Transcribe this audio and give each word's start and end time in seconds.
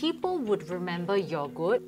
people 0.00 0.38
would 0.38 0.68
remember 0.70 1.16
your 1.16 1.48
good, 1.50 1.82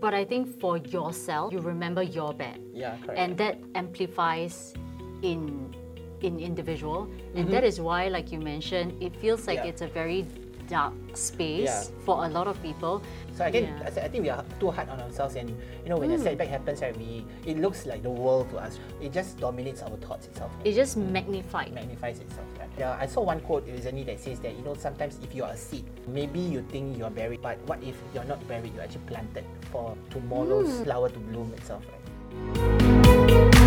but 0.00 0.14
I 0.14 0.24
think 0.24 0.48
for 0.60 0.78
yourself, 0.78 1.52
you 1.52 1.60
remember 1.60 2.02
your 2.02 2.32
bad. 2.32 2.58
Yeah, 2.72 2.96
correct. 3.04 3.18
And 3.18 3.36
that 3.38 3.58
amplifies 3.74 4.74
in 5.22 5.74
in 6.22 6.40
individual. 6.40 7.02
And 7.34 7.44
Mm-hmm. 7.44 7.50
that 7.52 7.64
is 7.64 7.78
why, 7.78 8.08
like 8.08 8.32
you 8.32 8.40
mentioned, 8.40 8.96
it 9.02 9.14
feels 9.16 9.46
like 9.46 9.58
Yeah. 9.60 9.70
it's 9.70 9.82
a 9.82 9.86
very 9.88 10.24
dark 10.68 10.94
space 11.14 11.64
Yeah. 11.68 11.82
for 12.04 12.24
a 12.24 12.28
lot 12.28 12.46
of 12.46 12.60
people. 12.62 13.02
So 13.34 13.44
again, 13.44 13.64
Yeah. 13.64 13.86
I 13.86 13.90
th- 13.90 14.04
I 14.04 14.08
think 14.08 14.22
we 14.24 14.30
are 14.30 14.44
too 14.58 14.70
hard 14.70 14.88
on 14.88 15.00
ourselves, 15.00 15.36
and 15.36 15.50
you 15.84 15.88
know 15.88 15.96
when 15.98 16.10
a 16.10 16.18
setback 16.18 16.48
happens, 16.48 16.80
right, 16.82 16.96
we 16.96 17.24
it 17.46 17.58
looks 17.58 17.86
like 17.86 18.02
the 18.02 18.10
world 18.10 18.50
to 18.50 18.58
us. 18.58 18.78
It 19.00 19.12
just 19.12 19.38
dominates 19.38 19.82
our 19.82 19.96
thoughts 19.98 20.26
itself. 20.26 20.50
It 20.64 20.72
just 20.74 20.96
magnified. 20.96 21.72
magnifies 21.74 22.18
itself. 22.20 22.46
Right? 22.58 22.68
Yeah, 22.78 22.96
I 23.00 23.06
saw 23.06 23.22
one 23.22 23.40
quote 23.40 23.66
recently 23.66 24.04
that 24.04 24.20
says 24.20 24.40
that 24.40 24.56
you 24.56 24.62
know 24.64 24.74
sometimes 24.74 25.18
if 25.22 25.34
you 25.34 25.44
are 25.44 25.50
a 25.52 25.56
seed, 25.56 25.84
maybe 26.08 26.40
you 26.40 26.62
think 26.72 26.98
you're 26.98 27.10
buried, 27.10 27.40
but 27.42 27.58
what 27.66 27.82
if 27.82 27.96
you're 28.14 28.24
not 28.24 28.40
buried? 28.48 28.74
You're 28.74 28.84
actually 28.84 29.06
planted 29.06 29.44
for 29.72 29.96
tomorrow's 30.10 30.80
flower 30.82 31.08
to 31.08 31.18
bloom 31.18 31.52
itself. 31.56 31.84
Right? 31.86 33.62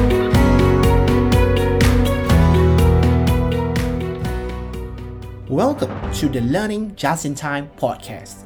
Welcome 5.49 6.13
to 6.13 6.29
the 6.29 6.41
Learning 6.41 6.95
Just 6.95 7.25
in 7.25 7.33
Time 7.33 7.71
podcast, 7.75 8.43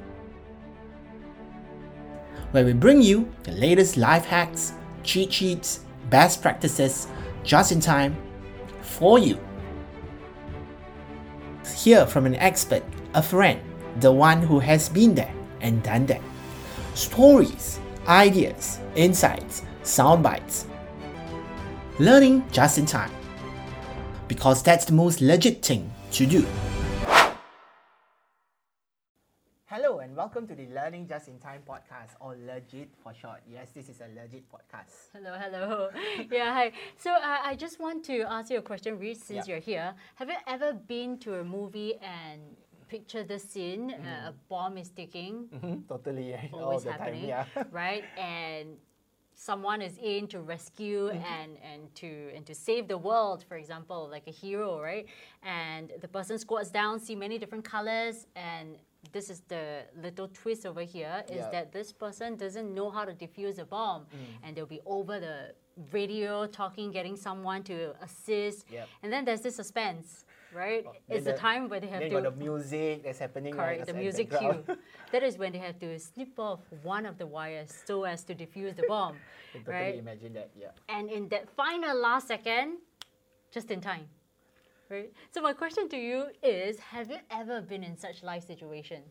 where 2.51 2.63
we 2.63 2.71
bring 2.71 3.01
you 3.01 3.29
the 3.43 3.51
latest 3.51 3.97
life 3.97 4.23
hacks, 4.23 4.71
cheat 5.03 5.33
sheets, 5.33 5.81
best 6.09 6.41
practices 6.41 7.09
just 7.43 7.73
in 7.73 7.81
time 7.81 8.15
for 8.79 9.19
you. 9.19 9.37
Hear 11.75 12.05
from 12.05 12.25
an 12.25 12.35
expert, 12.35 12.83
a 13.15 13.21
friend, 13.21 13.59
the 13.99 14.13
one 14.13 14.41
who 14.41 14.59
has 14.59 14.87
been 14.87 15.13
there 15.13 15.35
and 15.59 15.83
done 15.83 16.05
that. 16.05 16.21
Stories, 16.93 17.81
ideas, 18.07 18.79
insights, 18.95 19.63
sound 19.81 20.23
bites. 20.23 20.67
Learning 21.99 22.45
just 22.53 22.77
in 22.77 22.85
time. 22.85 23.11
Because 24.29 24.63
that's 24.63 24.85
the 24.85 24.93
most 24.93 25.19
legit 25.19 25.65
thing 25.65 25.91
to 26.13 26.25
do. 26.25 26.45
Hello 29.75 29.97
and 29.97 30.12
welcome 30.23 30.47
to 30.47 30.55
the 30.55 30.67
Learning 30.73 31.05
Just 31.05 31.27
in 31.27 31.37
Time 31.37 31.61
podcast, 31.67 32.15
or 32.21 32.35
LeJIT 32.47 32.87
for 33.03 33.13
short. 33.13 33.41
Yes, 33.45 33.71
this 33.71 33.89
is 33.89 33.99
a 33.99 34.07
legit 34.15 34.45
podcast. 34.49 35.11
Hello, 35.11 35.33
hello. 35.37 35.89
yeah, 36.31 36.53
hi. 36.53 36.71
So 36.95 37.11
uh, 37.11 37.39
I 37.43 37.55
just 37.57 37.77
want 37.77 38.05
to 38.05 38.21
ask 38.21 38.49
you 38.49 38.59
a 38.59 38.61
question, 38.61 38.97
Reese, 38.97 39.21
since 39.21 39.45
Yeah. 39.45 39.55
you're 39.55 39.59
here. 39.61 39.93
Have 40.15 40.29
you 40.29 40.37
ever 40.47 40.71
been 40.71 41.17
to 41.27 41.39
a 41.41 41.43
movie 41.43 41.95
and 42.01 42.39
picture 42.87 43.25
the 43.25 43.37
scene? 43.37 43.91
Uh, 43.91 44.29
a 44.29 44.33
bomb 44.47 44.77
is 44.77 44.91
ticking, 44.91 45.49
Mhm, 45.53 45.87
totally, 45.89 46.29
yeah, 46.29 46.45
all 46.53 46.63
always 46.71 46.85
the 46.85 46.93
happening, 46.93 47.27
time. 47.27 47.45
Yeah. 47.57 47.63
right? 47.71 48.05
And 48.17 48.77
someone 49.49 49.81
is 49.81 49.97
in 49.97 50.27
to 50.33 50.39
rescue 50.55 51.03
Mm-hmm. 51.09 51.33
and 51.39 51.51
and 51.71 51.81
to 52.01 52.09
and 52.35 52.43
to 52.49 52.53
save 52.67 52.83
the 52.93 52.97
world, 53.09 53.39
for 53.49 53.57
example, 53.63 53.99
like 54.15 54.25
a 54.33 54.35
hero, 54.43 54.69
right? 54.89 55.05
And 55.61 55.85
the 56.03 56.07
person 56.17 56.35
squats 56.45 56.69
down, 56.79 56.93
see 57.07 57.15
many 57.25 57.35
different 57.41 57.65
colors, 57.75 58.15
and 58.35 58.67
this 59.15 59.29
is 59.33 59.39
the 59.53 59.65
little 60.05 60.29
twist 60.41 60.65
over 60.65 60.83
here 60.95 61.15
is 61.29 61.35
Yeah. 61.43 61.49
that 61.55 61.65
this 61.77 61.89
person 62.03 62.29
doesn't 62.43 62.69
know 62.77 62.89
how 62.95 63.03
to 63.09 63.13
defuse 63.25 63.57
a 63.65 63.67
bomb, 63.75 64.01
Mm. 64.05 64.09
and 64.43 64.49
they'll 64.55 64.75
be 64.79 64.83
over 64.97 65.15
the 65.27 65.37
radio 65.99 66.31
talking, 66.59 66.87
getting 66.97 67.17
someone 67.27 67.61
to 67.71 67.77
assist, 68.07 68.59
Yep. 68.71 68.87
and 69.01 69.09
then 69.13 69.21
there's 69.25 69.41
this 69.47 69.55
suspense. 69.63 70.25
Right, 70.55 70.85
oh, 70.87 70.91
Then 71.07 71.17
it's 71.17 71.25
the, 71.25 71.31
the- 71.31 71.37
time 71.37 71.67
where 71.69 71.79
they 71.79 71.87
have 71.87 71.99
Then 72.01 72.09
to 72.11 72.21
got 72.21 72.23
the 72.37 72.43
music 72.43 73.03
that's 73.03 73.19
happening. 73.19 73.55
right, 73.55 73.77
Correct, 73.77 73.87
the 73.87 73.93
music 73.93 74.29
cue. 74.29 74.63
that 75.11 75.23
is 75.23 75.37
when 75.37 75.51
they 75.51 75.57
have 75.59 75.79
to 75.79 75.97
snip 75.99 76.37
off 76.39 76.59
one 76.83 77.05
of 77.05 77.17
the 77.17 77.25
wires 77.25 77.73
so 77.85 78.03
as 78.03 78.23
to 78.25 78.35
defuse 78.35 78.75
the 78.75 78.83
bomb. 78.87 79.15
can 79.51 79.63
totally 79.65 79.83
right? 79.83 79.95
imagine 79.99 80.33
that. 80.33 80.51
Yeah. 80.55 80.67
And 80.89 81.09
in 81.09 81.27
that 81.29 81.49
final 81.55 81.97
last 81.99 82.27
second, 82.27 82.77
just 83.51 83.71
in 83.71 83.81
time. 83.81 84.07
Right? 84.89 85.11
So 85.31 85.41
my 85.41 85.53
question 85.53 85.89
to 85.89 85.97
you 85.97 86.27
is 86.43 86.79
have 86.79 87.09
you 87.09 87.17
ever 87.31 87.61
been 87.61 87.83
in 87.83 87.97
such 87.97 88.21
life 88.21 88.45
situation? 88.45 89.01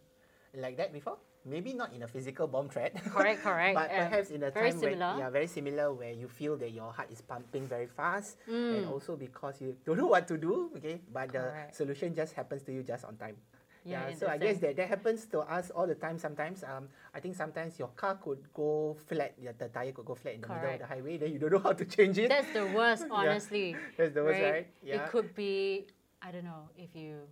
Like 0.55 0.77
that 0.77 0.93
before? 0.93 1.17
Maybe 1.45 1.75
not 1.75 1.93
in 1.93 2.03
a 2.03 2.09
physical 2.09 2.47
bomb 2.47 2.69
threat. 2.69 2.95
Correct, 3.11 3.43
correct. 3.43 3.75
but 3.75 3.91
perhaps 3.91 4.31
in 4.31 4.43
a 4.45 4.51
very 4.51 4.71
time 4.71 4.79
similar. 4.79 5.11
when 5.11 5.19
yeah, 5.19 5.31
very 5.31 5.47
similar 5.49 5.93
where 5.93 6.13
you 6.13 6.29
feel 6.29 6.57
that 6.57 6.71
your 6.71 6.93
heart 6.93 7.11
is 7.11 7.21
pumping 7.21 7.67
very 7.67 7.87
fast, 7.87 8.39
Mm. 8.49 8.79
and 8.79 8.87
also 8.87 9.17
because 9.17 9.61
you 9.61 9.75
don't 9.85 9.99
know 9.99 10.07
what 10.07 10.29
to 10.29 10.39
do. 10.39 10.71
Okay, 10.77 11.01
but 11.13 11.33
the 11.33 11.51
solution 11.73 12.15
just 12.15 12.35
happens 12.35 12.63
to 12.63 12.73
you 12.73 12.83
just 12.83 13.05
on 13.05 13.17
time. 13.17 13.37
Yeah, 13.85 14.07
in 14.09 14.17
so 14.17 14.29
I 14.29 14.39
guess 14.39 14.59
that, 14.59 14.77
that 14.77 14.87
happens 14.89 15.27
to 15.35 15.41
us 15.41 15.71
all 15.71 15.89
the 15.89 15.97
time. 15.97 16.17
Sometimes, 16.17 16.63
um, 16.63 16.87
I 17.13 17.19
think 17.19 17.35
sometimes 17.35 17.79
your 17.79 17.89
car 17.89 18.15
could 18.23 18.39
go 18.55 18.97
flat. 19.07 19.35
Yeah, 19.43 19.51
the 19.59 19.67
tire 19.69 19.91
could 19.91 20.05
go 20.07 20.15
flat 20.15 20.35
in 20.35 20.41
the 20.43 20.47
middle 20.49 20.71
of 20.71 20.79
the 20.79 20.87
highway. 20.87 21.17
Then 21.19 21.33
you 21.33 21.41
don't 21.41 21.51
know 21.51 21.59
how 21.59 21.73
to 21.73 21.85
change 21.85 22.17
it. 22.19 22.29
That's 22.29 22.53
the 22.53 22.67
worst, 22.67 23.07
honestly. 23.11 23.75
That's 23.99 24.15
the 24.15 24.23
worst, 24.23 24.41
right? 24.41 24.67
Yeah. 24.85 25.03
It 25.03 25.11
could 25.11 25.35
be, 25.35 25.87
I 26.23 26.31
don't 26.31 26.45
know, 26.45 26.71
if 26.79 26.95
you 26.95 27.27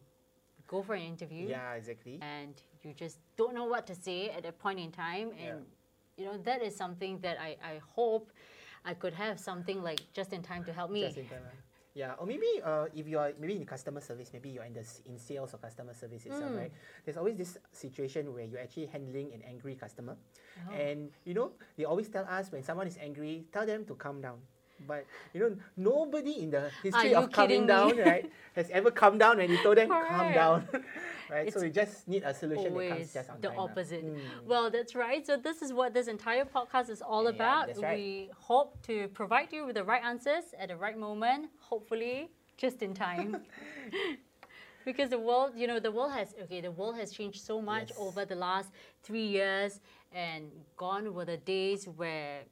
go 0.71 0.83
for 0.83 0.95
an 0.95 1.03
interview. 1.15 1.45
yeah, 1.57 1.75
exactly. 1.81 2.17
and 2.39 2.55
you 2.85 2.93
just 3.05 3.19
don't 3.37 3.55
know 3.59 3.65
what 3.75 3.85
to 3.91 3.95
say 4.07 4.21
at 4.39 4.45
a 4.47 4.53
point 4.65 4.79
in 4.87 4.91
time 5.07 5.29
Yeah. 5.35 5.43
and 5.47 5.59
you 6.19 6.25
know 6.27 6.37
that 6.49 6.61
is 6.69 6.75
something 6.85 7.19
that 7.27 7.37
I, 7.49 7.51
I 7.73 7.75
hope 7.97 8.31
I 8.91 8.95
could 9.03 9.15
have 9.25 9.37
something 9.51 9.79
like 9.89 10.01
just 10.19 10.31
in 10.33 10.43
time 10.43 10.63
to 10.69 10.73
help 10.73 10.91
me 10.97 11.03
Just 11.09 11.19
in 11.19 11.29
time. 11.35 11.43
ah. 11.51 11.57
Yeah, 11.93 12.15
or 12.23 12.25
maybe 12.33 12.47
uh, 12.63 12.87
if 12.95 13.05
you 13.11 13.19
are 13.19 13.33
maybe 13.43 13.57
in 13.61 13.67
customer 13.67 14.01
service, 14.01 14.31
maybe 14.33 14.49
you're 14.55 14.63
in 14.71 14.73
the 14.79 14.87
in 15.11 15.19
sales 15.19 15.51
or 15.55 15.59
customer 15.59 15.93
service 15.93 16.23
itself, 16.25 16.53
right? 16.55 16.71
There's 17.05 17.19
always 17.19 17.35
this 17.37 17.59
situation 17.75 18.31
where 18.33 18.47
you're 18.47 18.63
actually 18.63 18.87
handling 18.95 19.29
an 19.35 19.43
angry 19.43 19.75
customer, 19.75 20.15
Oh. 20.63 20.71
and 20.87 21.11
you 21.29 21.35
know 21.35 21.51
they 21.77 21.85
always 21.91 22.09
tell 22.09 22.23
us 22.39 22.45
when 22.55 22.63
someone 22.63 22.87
is 22.87 22.97
angry, 23.03 23.35
tell 23.51 23.67
them 23.67 23.85
to 23.91 23.95
calm 23.99 24.23
down. 24.23 24.39
But 24.87 25.05
you 25.35 25.41
know 25.41 25.57
nobody 25.77 26.43
in 26.43 26.51
the 26.51 26.71
history 26.83 27.15
of 27.15 27.31
calming 27.33 27.67
down, 27.67 27.97
me? 27.97 28.03
right, 28.03 28.31
has 28.57 28.71
ever 28.71 28.91
calmed 28.91 29.21
down 29.21 29.39
when 29.39 29.51
you 29.51 29.59
told 29.59 29.77
them 29.79 29.89
calm 29.89 30.33
down, 30.33 30.69
right? 31.31 31.53
so 31.53 31.61
we 31.61 31.71
just 31.71 32.09
need 32.09 32.23
a 32.25 32.33
solution 32.35 32.75
that 32.75 32.89
comes 32.89 33.13
just 33.13 33.31
on 33.31 33.41
the 33.41 33.49
time. 33.49 33.59
opposite 33.59 34.05
Mm. 34.05 34.47
well 34.47 34.71
that's 34.71 34.95
right 34.95 35.27
so 35.27 35.37
this 35.37 35.63
is 35.63 35.73
what 35.73 35.93
this 35.95 36.09
entire 36.09 36.45
podcast 36.45 36.89
is 36.91 37.03
all 37.03 37.25
Yeah, 37.25 37.31
about 37.37 37.69
right. 37.83 37.97
we 37.97 38.31
hope 38.35 38.81
to 38.87 39.09
provide 39.09 39.53
you 39.53 39.67
with 39.67 39.77
the 39.77 39.85
right 39.85 40.03
answers 40.03 40.45
at 40.59 40.69
the 40.69 40.77
right 40.77 40.99
moment 40.99 41.51
hopefully 41.61 42.31
just 42.57 42.83
in 42.83 42.95
time 42.95 43.37
because 44.85 45.11
the 45.11 45.19
world 45.19 45.53
you 45.57 45.67
know 45.67 45.79
the 45.79 45.91
world 45.91 46.13
has 46.13 46.35
okay 46.43 46.61
the 46.61 46.71
world 46.71 46.97
has 46.97 47.13
changed 47.13 47.41
so 47.43 47.61
much 47.61 47.89
Yes. 47.91 47.99
over 47.99 48.25
the 48.25 48.35
last 48.35 48.71
three 49.03 49.27
years 49.27 49.81
and 50.13 50.51
gone 50.77 51.15
were 51.15 51.25
the 51.25 51.37
days 51.37 51.87
where 51.87 52.43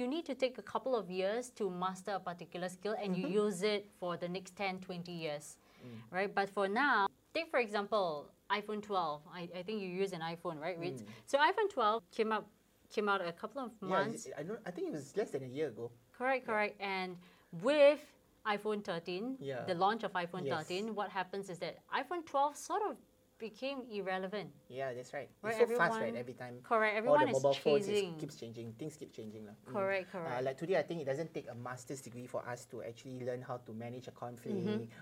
you 0.00 0.08
need 0.08 0.24
to 0.24 0.34
take 0.34 0.56
a 0.58 0.62
couple 0.62 0.96
of 0.96 1.10
years 1.10 1.50
to 1.50 1.68
master 1.70 2.12
a 2.12 2.20
particular 2.20 2.68
skill 2.68 2.96
and 3.02 3.14
Mm-hmm. 3.14 3.32
you 3.32 3.42
use 3.44 3.62
it 3.62 3.82
for 4.00 4.16
the 4.16 4.28
next 4.28 4.56
10 4.56 4.78
20 4.80 5.12
years 5.12 5.56
Mm. 5.80 5.96
right 6.16 6.34
but 6.34 6.48
for 6.50 6.68
now 6.68 7.08
take 7.34 7.48
for 7.50 7.58
example 7.58 8.26
iphone 8.50 8.82
12 8.82 9.22
i, 9.32 9.48
I 9.60 9.62
think 9.62 9.80
you 9.80 9.88
use 9.88 10.12
an 10.12 10.20
iphone 10.32 10.60
right 10.60 10.78
Rids? 10.78 11.02
so 11.24 11.38
iphone 11.38 11.70
12 11.72 12.02
came 12.16 12.32
out 12.32 12.44
came 12.94 13.08
out 13.08 13.20
a 13.26 13.32
couple 13.32 13.62
of 13.62 13.70
Mm. 13.70 13.88
Yeah, 13.88 13.88
months 13.88 14.28
I 14.40 14.42
don't. 14.42 14.60
I 14.66 14.70
think 14.72 14.88
it 14.88 14.92
was 14.92 15.16
less 15.16 15.30
than 15.30 15.42
a 15.44 15.52
year 15.58 15.68
ago. 15.68 15.90
correct 16.18 16.44
correct 16.46 16.74
and 16.80 17.16
with 17.62 18.00
iphone 18.54 18.84
13 18.84 19.36
Yeah. 19.40 19.64
the 19.70 19.74
launch 19.84 20.02
of 20.04 20.12
iphone 20.24 20.44
Yes. 20.44 20.68
13 20.68 20.94
what 20.94 21.08
happens 21.10 21.48
is 21.48 21.58
that 21.64 21.74
iphone 22.00 22.22
12 22.26 22.56
sort 22.56 22.82
of 22.90 22.96
became 23.40 23.82
irrelevant 23.90 24.52
Yeah, 24.68 24.92
that's 24.92 25.12
right. 25.16 25.28
Right, 25.42 25.56
it's 25.58 25.70
so 25.72 25.76
fast, 25.76 25.98
right? 25.98 26.14
Every 26.14 26.36
time. 26.36 26.60
correct 26.62 26.94
Everyone 26.94 27.24
all 27.24 27.24
everyone 27.24 27.32
the 27.32 27.48
mobile 27.48 27.56
phones 27.56 27.88
is, 27.88 28.00
chasing 28.00 28.14
keeps 28.20 28.36
changing. 28.36 28.66
Things 28.78 28.94
keep 29.00 29.10
changing. 29.16 29.48
lah. 29.48 29.56
Mm. 29.66 29.72
correct 29.72 30.06
Uh, 30.12 30.12
correct 30.12 30.44
like 30.44 30.56
today, 30.60 30.76
I 30.76 30.84
think 30.84 31.00
it 31.00 31.08
doesn't 31.08 31.32
take 31.32 31.48
a 31.50 31.56
master's 31.56 32.04
degree 32.04 32.28
for 32.28 32.44
us 32.46 32.68
to 32.70 32.84
actually 32.84 33.24
learn 33.24 33.42
how 33.42 33.58
to 33.64 33.72
manage 33.72 34.06
a 34.06 34.14
conflict 34.14 34.60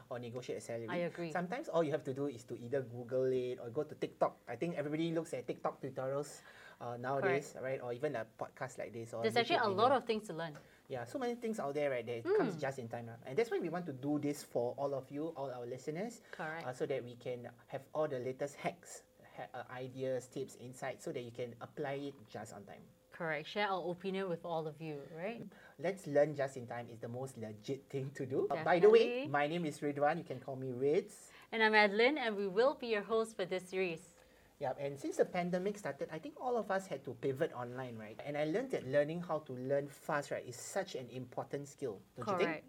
or 0.08 0.16
negotiate 0.22 0.58
a 0.58 0.64
salary. 0.64 0.88
Mm-hmm. 0.88 1.04
I 1.04 1.10
agree. 1.10 1.30
Sometimes 1.34 1.68
all 1.68 1.82
you 1.82 1.90
have 1.92 2.06
to 2.06 2.14
do 2.14 2.30
is 2.30 2.46
to 2.48 2.54
either 2.56 2.86
Google 2.86 3.28
it 3.28 3.58
or 3.60 3.68
go 3.68 3.82
to 3.82 3.94
TikTok. 3.98 4.38
I 4.48 4.54
think 4.54 4.78
everybody 4.78 5.10
looks 5.10 5.34
at 5.34 5.44
TikTok 5.44 5.82
tutorials 5.82 6.40
uh, 6.80 6.96
nowadays, 6.98 7.54
right? 7.62 7.80
Or 7.82 7.92
even 7.92 8.16
a 8.16 8.26
podcast 8.38 8.78
like 8.78 8.92
this. 8.92 9.12
Or 9.14 9.22
there's 9.22 9.36
actually 9.36 9.56
a 9.62 9.68
lot 9.68 9.92
of 9.92 10.04
things 10.04 10.26
to 10.28 10.34
learn 10.34 10.52
Yeah, 10.88 11.04
so 11.04 11.18
many 11.18 11.34
things 11.34 11.60
out 11.60 11.74
there, 11.74 11.90
right? 11.90 12.06
That 12.06 12.24
Hmm. 12.24 12.36
comes 12.36 12.56
just 12.56 12.78
in 12.78 12.88
time. 12.88 13.10
And 13.26 13.36
that's 13.36 13.50
why 13.50 13.58
we 13.60 13.68
want 13.68 13.84
to 13.86 13.92
do 13.92 14.18
this 14.18 14.42
for 14.42 14.74
all 14.78 14.94
of 14.94 15.10
you, 15.10 15.34
all 15.36 15.50
our 15.50 15.66
listeners. 15.66 16.22
Correct. 16.32 16.64
Uh, 16.66 16.72
so 16.72 16.86
that 16.86 17.04
we 17.04 17.14
can 17.16 17.48
have 17.68 17.82
all 17.92 18.08
the 18.08 18.18
latest 18.18 18.56
hacks, 18.56 19.02
ha- 19.36 19.48
uh, 19.52 19.64
ideas, 19.72 20.28
tips, 20.28 20.56
insights, 20.60 21.04
so 21.04 21.12
that 21.12 21.20
you 21.20 21.30
can 21.30 21.54
apply 21.60 22.08
it 22.08 22.14
just 22.30 22.54
on 22.54 22.64
time. 22.64 22.82
correct 23.10 23.48
share 23.48 23.66
our 23.66 23.90
opinion 23.90 24.28
with 24.28 24.44
all 24.44 24.68
of 24.68 24.80
you 24.80 24.94
right 25.16 25.42
Let's 25.80 26.06
learn 26.06 26.36
just 26.36 26.56
in 26.56 26.66
time 26.68 26.86
is 26.92 27.00
the 27.00 27.08
most 27.08 27.36
legit 27.36 27.82
thing 27.90 28.10
to 28.14 28.24
do. 28.26 28.46
Uh, 28.50 28.62
by 28.62 28.78
the 28.78 28.88
way, 28.90 29.26
my 29.26 29.46
name 29.48 29.64
is 29.66 29.80
Ridwan. 29.80 30.18
You 30.18 30.24
can 30.24 30.38
call 30.38 30.54
me 30.54 30.70
Rids. 30.70 31.30
And 31.50 31.62
I'm 31.62 31.74
Adeline, 31.74 32.18
and 32.18 32.36
we 32.36 32.46
will 32.46 32.74
be 32.78 32.88
your 32.88 33.02
host 33.02 33.34
for 33.36 33.44
this 33.44 33.64
series. 33.68 34.14
Yeah, 34.60 34.72
and 34.80 34.98
since 34.98 35.16
the 35.16 35.24
pandemic 35.24 35.78
started, 35.78 36.08
I 36.12 36.18
think 36.18 36.34
all 36.40 36.56
of 36.56 36.70
us 36.70 36.86
had 36.86 37.04
to 37.04 37.14
pivot 37.20 37.52
online, 37.54 37.96
right? 37.96 38.18
And 38.26 38.36
I 38.36 38.44
learned 38.44 38.72
that 38.72 38.86
learning 38.88 39.22
how 39.22 39.38
to 39.46 39.52
learn 39.52 39.86
fast, 39.88 40.32
right, 40.32 40.44
is 40.46 40.56
such 40.56 40.96
an 40.96 41.06
important 41.10 41.68
skill. 41.68 42.00
Don't 42.16 42.26
you 42.28 42.36
think? 42.38 42.50
Correct. 42.50 42.64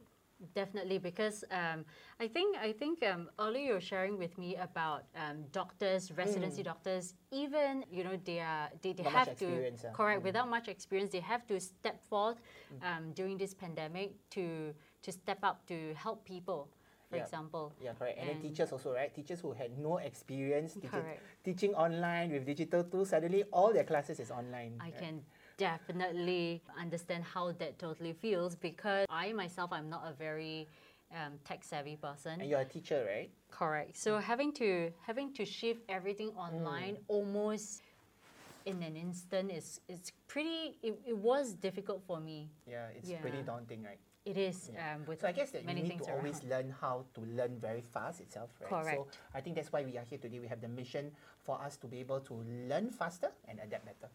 Definitely, 0.56 1.00
because 1.00 1.44
um, 1.52 1.84
I 2.18 2.28
think 2.30 2.56
I 2.56 2.72
think 2.72 3.04
um, 3.04 3.30
earlier 3.40 3.66
you 3.66 3.74
were 3.74 3.82
sharing 3.82 4.18
with 4.18 4.38
me 4.38 4.56
about 4.56 5.04
um, 5.14 5.44
doctors, 5.52 6.14
residency 6.16 6.64
doctors. 6.64 7.14
Even 7.32 7.84
you 7.92 8.06
know 8.06 8.16
they 8.24 8.40
are 8.40 8.70
they, 8.82 8.94
they 8.94 9.04
Mm. 9.04 9.12
Have 9.12 9.36
to 9.40 9.72
ah. 9.84 9.92
correct 9.92 10.24
without 10.24 10.48
much 10.50 10.70
experience. 10.70 11.12
They 11.12 11.20
have 11.20 11.46
to 11.48 11.60
step 11.60 12.00
forth 12.08 12.40
um, 12.82 13.12
during 13.16 13.38
this 13.38 13.54
pandemic 13.54 14.14
to 14.30 14.74
to 15.02 15.12
step 15.12 15.40
up 15.44 15.66
to 15.68 15.94
help 15.96 16.24
people. 16.24 16.70
For 17.10 17.18
Yeah. 17.18 17.24
example, 17.24 17.74
Yeah, 17.82 17.94
correct. 17.94 18.20
And, 18.20 18.30
then 18.30 18.42
teachers 18.42 18.72
also, 18.72 18.94
right? 18.94 19.14
Teachers 19.14 19.40
who 19.40 19.52
had 19.54 19.78
no 19.80 19.98
experience 19.98 20.74
teaching, 20.74 21.06
teaching 21.44 21.74
online 21.74 22.32
with 22.32 22.46
digital 22.46 22.84
tools, 22.84 23.10
suddenly 23.10 23.44
all 23.52 23.74
their 23.74 23.84
classes 23.86 24.20
is 24.20 24.30
online. 24.32 24.76
I 24.80 24.86
right? 24.86 24.98
can 25.00 25.22
definitely 25.58 26.62
understand 26.78 27.24
how 27.24 27.52
that 27.54 27.80
totally 27.80 28.14
feels 28.14 28.56
because 28.56 29.06
I 29.10 29.34
myself 29.34 29.72
I'm 29.74 29.90
not 29.90 30.04
a 30.06 30.14
very 30.14 30.68
um, 31.12 31.40
tech 31.44 31.64
savvy 31.64 31.96
person. 31.96 32.42
And 32.42 32.50
you're 32.50 32.60
a 32.60 32.66
teacher, 32.66 33.06
right? 33.10 33.32
Correct. 33.50 33.98
So 33.98 34.20
having 34.20 34.52
to 34.54 34.92
having 35.08 35.34
to 35.34 35.46
shift 35.46 35.82
everything 35.90 36.30
online 36.38 36.96
Mm. 36.96 37.04
almost 37.08 37.82
in 38.66 38.84
an 38.84 38.96
instant 38.96 39.52
is 39.52 39.82
is 39.88 40.12
pretty. 40.28 40.78
It, 40.84 41.00
it 41.08 41.18
was 41.18 41.54
difficult 41.54 42.04
for 42.06 42.20
me. 42.20 42.52
Yeah, 42.68 42.88
it's 42.96 43.12
pretty 43.22 43.42
daunting, 43.42 43.84
right? 43.84 44.00
It 44.26 44.38
is 44.38 44.70
um, 44.78 45.06
with 45.08 45.22
So 45.22 45.28
I 45.28 45.32
guess 45.32 45.52
that 45.52 45.66
many 45.66 45.82
you 45.82 45.88
need 45.88 46.04
to 46.04 46.12
always 46.12 46.42
around. 46.42 46.50
learn 46.50 46.76
how 46.82 47.06
to 47.16 47.22
learn 47.22 47.58
very 47.60 47.82
fast 47.82 48.20
itself, 48.22 48.50
right? 48.62 48.70
So 48.70 48.78
Correct. 48.78 49.18
I 49.34 49.42
think 49.42 49.56
that's 49.56 49.72
why 49.72 49.84
we 49.84 49.98
are 49.98 50.04
here 50.04 50.20
today. 50.20 50.40
We 50.40 50.48
have 50.48 50.62
the 50.62 50.68
mission 50.68 51.12
for 51.42 51.60
us 51.62 51.78
to 51.78 51.88
be 51.88 52.00
able 52.00 52.20
to 52.22 52.34
learn 52.68 52.92
faster 52.92 53.32
and 53.48 53.60
adapt 53.60 53.86
better. 53.86 54.12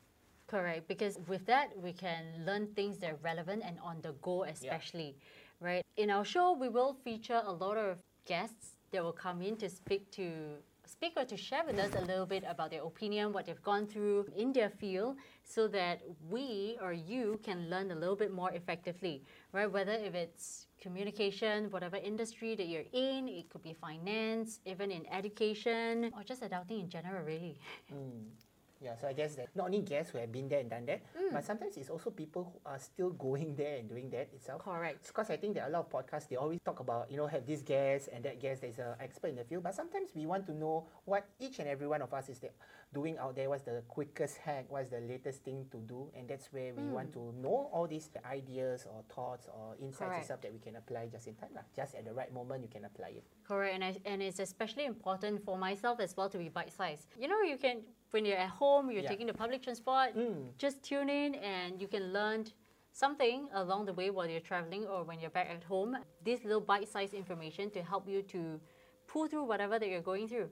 Correct, 0.47 0.87
because 0.89 1.19
with 1.27 1.47
that 1.47 1.77
we 1.77 1.93
can 1.93 2.45
learn 2.45 2.67
things 2.75 2.99
that 2.99 3.11
are 3.13 3.19
relevant 3.23 3.63
and 3.65 3.79
on 3.83 4.01
the 4.03 4.13
go, 4.21 4.45
especially, 4.45 5.17
right? 5.61 5.83
In 5.97 6.11
our 6.11 6.25
show, 6.25 6.53
we 6.53 6.69
will 6.69 6.93
feature 6.93 7.43
a 7.45 7.53
lot 7.53 7.77
of 7.79 7.99
guests 8.27 8.77
that 8.93 9.03
will 9.03 9.13
come 9.13 9.41
in 9.41 9.57
to 9.57 9.69
speak 9.71 10.11
to 10.13 10.59
speak 10.87 11.13
or 11.17 11.25
to 11.25 11.37
share 11.37 11.65
with 11.67 11.79
us 11.79 11.91
a 11.97 12.05
little 12.05 12.27
bit 12.27 12.45
about 12.49 12.71
their 12.71 12.83
opinion, 12.83 13.33
what 13.33 13.47
they've 13.47 13.63
gone 13.63 13.87
through 13.87 14.27
in 14.37 14.53
their 14.53 14.71
field, 14.71 15.17
so 15.43 15.69
that 15.69 16.03
we 16.29 16.77
or 16.81 16.93
you 16.93 17.41
can 17.43 17.71
learn 17.71 17.91
a 17.91 17.95
little 17.95 18.17
bit 18.17 18.33
more 18.33 18.53
effectively, 18.53 19.23
right? 19.53 19.71
Whether 19.71 19.93
if 19.93 20.15
it's 20.15 20.67
communication, 20.81 21.71
whatever 21.71 21.97
industry 21.97 22.55
that 22.55 22.69
you're 22.69 22.91
in, 22.93 23.29
it 23.29 23.49
could 23.49 23.63
be 23.63 23.73
finance, 23.73 24.61
even 24.67 24.91
in 24.91 25.07
education, 25.11 26.13
or 26.15 26.23
just 26.23 26.43
adulting 26.43 26.81
in 26.81 26.89
general, 26.89 27.25
really. 27.25 27.59
Mm. 27.93 28.25
Yeah, 28.85 28.97
so 29.01 29.09
I 29.09 29.15
guess 29.17 29.35
that 29.37 29.49
not 29.57 29.67
only 29.73 29.81
guests 29.81 30.13
who 30.13 30.19
have 30.19 30.31
been 30.31 30.47
there 30.47 30.61
and 30.61 30.69
done 30.69 30.85
that, 30.85 31.01
Mm. 31.17 31.33
but 31.33 31.43
sometimes 31.45 31.77
it's 31.81 31.89
also 31.89 32.11
people 32.13 32.45
who 32.45 32.61
are 32.69 32.79
still 32.79 33.11
going 33.17 33.57
there 33.57 33.79
and 33.81 33.89
doing 33.89 34.11
that 34.11 34.29
itself. 34.37 34.61
Correct. 34.61 35.07
Because 35.09 35.31
I 35.31 35.39
think 35.41 35.55
there 35.55 35.65
are 35.65 35.69
a 35.69 35.73
lot 35.73 35.87
of 35.87 35.91
podcasts, 35.91 36.29
they 36.29 36.37
always 36.37 36.61
talk 36.61 36.81
about, 36.81 37.11
you 37.11 37.17
know, 37.17 37.27
have 37.27 37.47
this 37.47 37.63
guest 37.63 38.11
and 38.13 38.23
that 38.29 38.39
guest 38.39 38.61
there's 38.61 38.79
an 38.79 38.93
expert 39.01 39.29
in 39.29 39.37
the 39.37 39.45
field. 39.45 39.63
But 39.65 39.75
sometimes 39.75 40.11
we 40.15 40.27
want 40.27 40.45
to 40.47 40.53
know 40.53 40.85
what 41.07 41.25
each 41.41 41.59
and 41.61 41.69
every 41.69 41.89
one 41.89 42.03
of 42.03 42.13
us 42.13 42.29
is 42.29 42.45
doing 42.93 43.17
out 43.17 43.35
there. 43.35 43.49
What's 43.49 43.65
the 43.65 43.83
quickest 43.89 44.37
hack? 44.45 44.67
What's 44.69 44.91
the 44.91 45.01
latest 45.01 45.43
thing 45.45 45.65
to 45.73 45.79
do? 45.79 46.13
And 46.15 46.29
that's 46.29 46.53
where 46.53 46.75
we 46.75 46.83
want 46.85 47.13
to 47.15 47.33
know 47.41 47.71
all 47.73 47.87
these 47.89 48.11
ideas 48.29 48.85
or 48.87 49.03
thoughts 49.09 49.49
or 49.49 49.77
insights 49.81 49.99
Correct. 49.99 50.17
and 50.17 50.25
stuff 50.27 50.41
that 50.43 50.53
we 50.53 50.59
can 50.61 50.77
apply 50.77 51.09
just 51.09 51.27
in 51.27 51.35
time. 51.41 51.51
lah. 51.57 51.63
Just 51.75 51.95
at 51.97 52.05
the 52.05 52.13
right 52.13 52.33
moment, 52.33 52.63
you 52.63 52.69
can 52.69 52.85
apply 52.85 53.17
it. 53.17 53.25
Correct, 53.49 53.75
and, 53.75 53.83
I, 53.85 53.97
and 54.05 54.21
it's 54.23 54.39
especially 54.41 54.85
important 54.85 55.43
for 55.43 55.57
myself 55.57 56.01
as 56.01 56.15
well 56.17 56.29
to 56.29 56.39
be 56.39 56.49
bite 56.51 56.73
sized. 56.73 57.09
You 57.19 57.29
know, 57.29 57.41
you 57.43 57.57
can, 57.57 57.81
when 58.15 58.25
you're 58.25 58.39
at 58.39 58.55
home, 58.63 58.91
you're 58.93 59.03
Yeah. 59.03 59.15
taking 59.15 59.27
the 59.27 59.35
public 59.35 59.61
transport, 59.67 60.15
mm. 60.17 60.57
just 60.57 60.83
tune 60.83 61.11
in 61.11 61.35
and 61.35 61.83
you 61.83 61.89
can 61.89 62.13
learn 62.13 62.47
something 62.93 63.49
along 63.53 63.85
the 63.87 63.93
way 63.93 64.09
while 64.09 64.29
you're 64.31 64.47
traveling 64.53 64.87
or 64.87 65.03
when 65.03 65.19
you're 65.21 65.37
back 65.39 65.51
at 65.51 65.65
home. 65.65 65.99
This 66.23 66.45
little 66.45 66.61
bite 66.61 66.89
sized 66.89 67.13
information 67.13 67.71
to 67.73 67.83
help 67.83 68.09
you 68.09 68.23
to 68.35 68.61
pull 69.09 69.27
through 69.27 69.45
whatever 69.45 69.81
that 69.81 69.89
you're 69.89 70.09
going 70.13 70.29
through. 70.29 70.49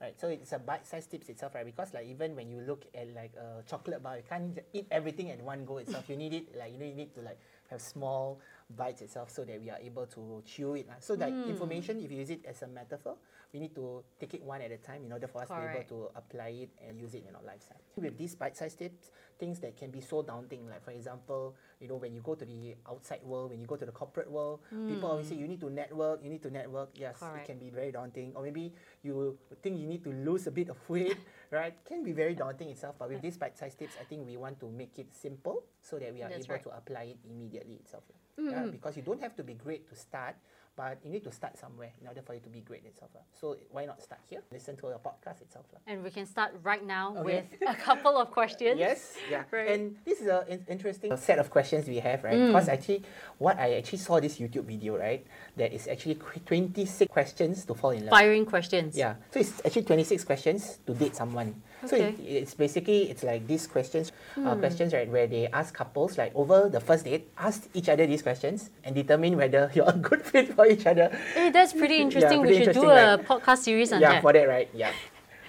Right, 0.00 0.18
so 0.20 0.28
it's 0.28 0.52
a 0.52 0.58
bite-sized 0.58 1.10
tips 1.10 1.30
itself, 1.30 1.54
right? 1.54 1.64
Because 1.64 1.94
like 1.94 2.04
even 2.06 2.36
when 2.36 2.50
you 2.50 2.60
look 2.60 2.84
at 2.94 3.08
like 3.14 3.32
a 3.36 3.64
chocolate 3.64 4.02
bar, 4.02 4.18
you 4.18 4.24
can't 4.28 4.58
eat 4.74 4.86
everything 4.90 5.30
at 5.30 5.40
one 5.40 5.64
go 5.64 5.78
itself. 5.78 6.04
You 6.10 6.16
need 6.16 6.34
it 6.34 6.54
like 6.54 6.72
you 6.72 6.78
know 6.78 6.84
you 6.84 6.94
need 6.94 7.14
to 7.14 7.22
like 7.22 7.38
have 7.70 7.80
small 7.80 8.38
bites 8.74 9.00
itself 9.02 9.30
so 9.30 9.44
that 9.44 9.60
we 9.60 9.70
are 9.70 9.78
able 9.78 10.06
to 10.06 10.42
chew 10.44 10.74
it. 10.74 10.88
So 11.00 11.14
like 11.14 11.32
hmm. 11.32 11.48
information, 11.48 12.00
if 12.00 12.10
you 12.10 12.18
use 12.18 12.30
it 12.30 12.44
as 12.46 12.62
a 12.62 12.66
metaphor, 12.66 13.16
we 13.52 13.60
need 13.60 13.74
to 13.76 14.02
take 14.18 14.34
it 14.34 14.42
one 14.42 14.60
at 14.60 14.72
a 14.72 14.76
time 14.76 15.04
in 15.04 15.12
order 15.12 15.28
for 15.28 15.42
us 15.42 15.48
Correct. 15.48 15.88
to 15.88 15.94
be 15.94 15.94
able 15.94 16.10
to 16.10 16.18
apply 16.18 16.48
it 16.48 16.70
and 16.86 16.98
use 17.00 17.14
it 17.14 17.24
in 17.28 17.34
our 17.34 17.42
lifestyle. 17.46 17.80
With 17.96 18.18
these 18.18 18.34
bite-sized 18.34 18.78
tips, 18.78 19.10
things 19.38 19.60
that 19.60 19.76
can 19.76 19.90
be 19.90 20.00
so 20.00 20.22
daunting, 20.22 20.68
like 20.68 20.84
for 20.84 20.90
example, 20.90 21.54
you 21.80 21.88
know 21.88 21.96
when 21.96 22.12
you 22.12 22.20
go 22.20 22.34
to 22.34 22.44
the 22.44 22.74
outside 22.88 23.20
world, 23.22 23.50
when 23.50 23.60
you 23.60 23.66
go 23.66 23.76
to 23.76 23.86
the 23.86 23.92
corporate 23.92 24.30
world, 24.30 24.60
people 24.88 25.08
always 25.08 25.28
say 25.28 25.36
hmm. 25.36 25.42
you 25.42 25.48
need 25.48 25.60
to 25.60 25.70
network, 25.70 26.22
you 26.22 26.30
need 26.30 26.42
to 26.42 26.50
network. 26.50 26.90
Yes, 26.94 27.18
Correct. 27.20 27.48
it 27.48 27.52
can 27.52 27.58
be 27.58 27.70
very 27.70 27.92
daunting. 27.92 28.32
Or 28.34 28.42
maybe 28.42 28.72
you 29.02 29.38
think 29.62 29.78
you 29.78 29.86
need 29.86 30.02
to 30.04 30.10
lose 30.10 30.46
a 30.46 30.50
bit 30.50 30.70
of 30.70 30.76
weight, 30.88 31.18
right? 31.56 31.74
Can 31.84 32.04
be 32.04 32.12
very 32.12 32.34
daunting 32.34 32.68
itself. 32.68 32.96
But 32.98 33.08
with 33.08 33.22
these 33.22 33.36
bite-sized 33.36 33.78
tips, 33.78 33.96
I 34.00 34.04
think 34.04 34.26
we 34.26 34.36
want 34.36 34.60
to 34.60 34.68
make 34.68 34.98
it 34.98 35.12
simple 35.14 35.64
so 35.80 35.98
that 35.98 36.12
we 36.12 36.22
are 36.22 36.28
That's 36.28 36.44
able 36.44 36.54
right. 36.54 36.64
to 36.64 36.76
apply 36.76 37.02
it 37.16 37.18
immediately 37.28 37.74
itself. 37.76 38.04
Yeah, 38.38 38.66
because 38.70 38.96
you 38.96 39.02
don't 39.02 39.20
have 39.22 39.34
to 39.36 39.42
be 39.42 39.54
great 39.54 39.88
to 39.88 39.96
start, 39.96 40.36
but 40.76 40.98
you 41.02 41.10
need 41.10 41.24
to 41.24 41.32
start 41.32 41.56
somewhere 41.58 41.90
in 42.00 42.06
order 42.06 42.20
for 42.20 42.34
you 42.34 42.40
to 42.40 42.48
be 42.52 42.60
great 42.60 42.84
itself. 42.84 43.10
lah. 43.14 43.22
So 43.32 43.56
why 43.72 43.86
not 43.86 44.02
start 44.02 44.20
here? 44.28 44.42
Listen 44.52 44.76
to 44.76 44.88
a 44.92 44.98
podcast 45.00 45.40
itself. 45.40 45.64
lah. 45.72 45.80
And 45.88 46.04
we 46.04 46.10
can 46.12 46.26
start 46.28 46.52
right 46.62 46.84
now 46.84 47.16
Okay. 47.16 47.48
with 47.48 47.64
a 47.66 47.74
couple 47.74 48.16
of 48.20 48.30
questions. 48.30 48.76
Yes, 48.78 49.16
yeah. 49.32 49.44
Right. 49.56 49.72
And 49.72 49.96
this 50.04 50.20
is 50.20 50.28
an 50.28 50.68
interesting 50.68 51.16
set 51.16 51.38
of 51.40 51.48
questions 51.48 51.88
we 51.88 51.96
have, 52.04 52.22
right? 52.24 52.36
Mm. 52.36 52.52
Because 52.52 52.68
actually, 52.68 53.02
what 53.40 53.56
I 53.58 53.80
actually 53.80 54.04
saw 54.04 54.20
this 54.20 54.36
YouTube 54.36 54.68
video, 54.68 55.00
right? 55.00 55.24
That 55.56 55.72
is 55.72 55.88
actually 55.88 56.20
26 56.44 57.08
questions 57.10 57.64
to 57.64 57.72
fall 57.74 57.96
in 57.96 58.04
love. 58.04 58.12
Firing 58.12 58.44
questions. 58.44 58.92
Yeah. 58.96 59.16
So 59.32 59.40
it's 59.40 59.56
actually 59.64 59.88
26 59.88 60.24
questions 60.28 60.78
to 60.86 60.92
date 60.92 61.16
someone. 61.16 61.56
So 61.88 61.96
it, 61.96 62.18
it's 62.20 62.54
basically 62.54 63.10
it's 63.10 63.22
like 63.22 63.46
these 63.46 63.66
questions, 63.66 64.12
uh, 64.36 64.54
Hmm. 64.54 64.60
questions 64.60 64.92
right, 64.92 65.08
where 65.08 65.26
they 65.26 65.48
ask 65.52 65.74
couples 65.74 66.18
like 66.18 66.32
over 66.34 66.68
the 66.68 66.80
first 66.80 67.04
date, 67.04 67.28
ask 67.38 67.68
each 67.74 67.88
other 67.88 68.06
these 68.06 68.22
questions 68.22 68.70
and 68.84 68.94
determine 68.94 69.36
whether 69.36 69.70
you're 69.74 69.88
a 69.88 69.92
good 69.96 70.22
fit 70.22 70.54
for 70.54 70.66
each 70.66 70.86
other. 70.86 71.08
Hey, 71.34 71.50
that's 71.50 71.72
pretty 71.72 71.96
interesting. 72.04 72.40
pretty 72.40 72.58
we 72.58 72.64
should 72.64 72.74
do 72.74 72.90
interesting, 72.90 72.90
a 72.90 73.16
right? 73.16 73.26
podcast 73.26 73.58
series 73.58 73.92
on 73.92 74.00
yeah, 74.00 74.08
that. 74.08 74.14
Yeah, 74.16 74.20
for 74.20 74.32
that, 74.32 74.48
right? 74.48 74.68
Yeah. 74.74 74.92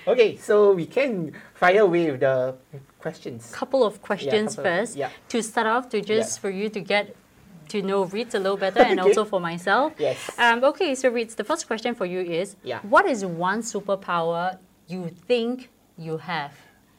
Okay, 0.08 0.38
so 0.38 0.72
we 0.72 0.86
can 0.86 1.34
fire 1.54 1.82
away 1.82 2.12
with 2.12 2.22
the 2.22 2.56
questions. 3.00 3.52
couple 3.52 3.84
of 3.84 4.02
questions 4.02 4.56
couple 4.56 4.72
of- 4.72 4.80
first 4.80 4.96
yeah. 4.96 5.10
to 5.30 5.42
start 5.44 5.68
off 5.68 5.90
to 5.90 6.02
just 6.02 6.38
Yeah. 6.38 6.42
for 6.42 6.50
you 6.50 6.70
to 6.70 6.80
get 6.80 7.16
to 7.70 7.82
know 7.82 8.06
Rids 8.06 8.34
a 8.34 8.40
little 8.40 8.56
better 8.56 8.80
and 8.82 9.00
also 9.06 9.26
for 9.26 9.42
myself. 9.42 9.92
Yes. 10.00 10.18
Um, 10.40 10.64
okay, 10.64 10.96
so 10.96 11.10
Rids, 11.10 11.36
the 11.36 11.44
first 11.44 11.68
question 11.68 11.94
for 11.96 12.06
you 12.06 12.22
is 12.22 12.56
Yeah. 12.64 12.80
what 12.84 13.06
is 13.06 13.26
one 13.26 13.62
superpower 13.62 14.58
you 14.88 15.10
think 15.28 15.70
you 15.98 16.18
have? 16.18 16.52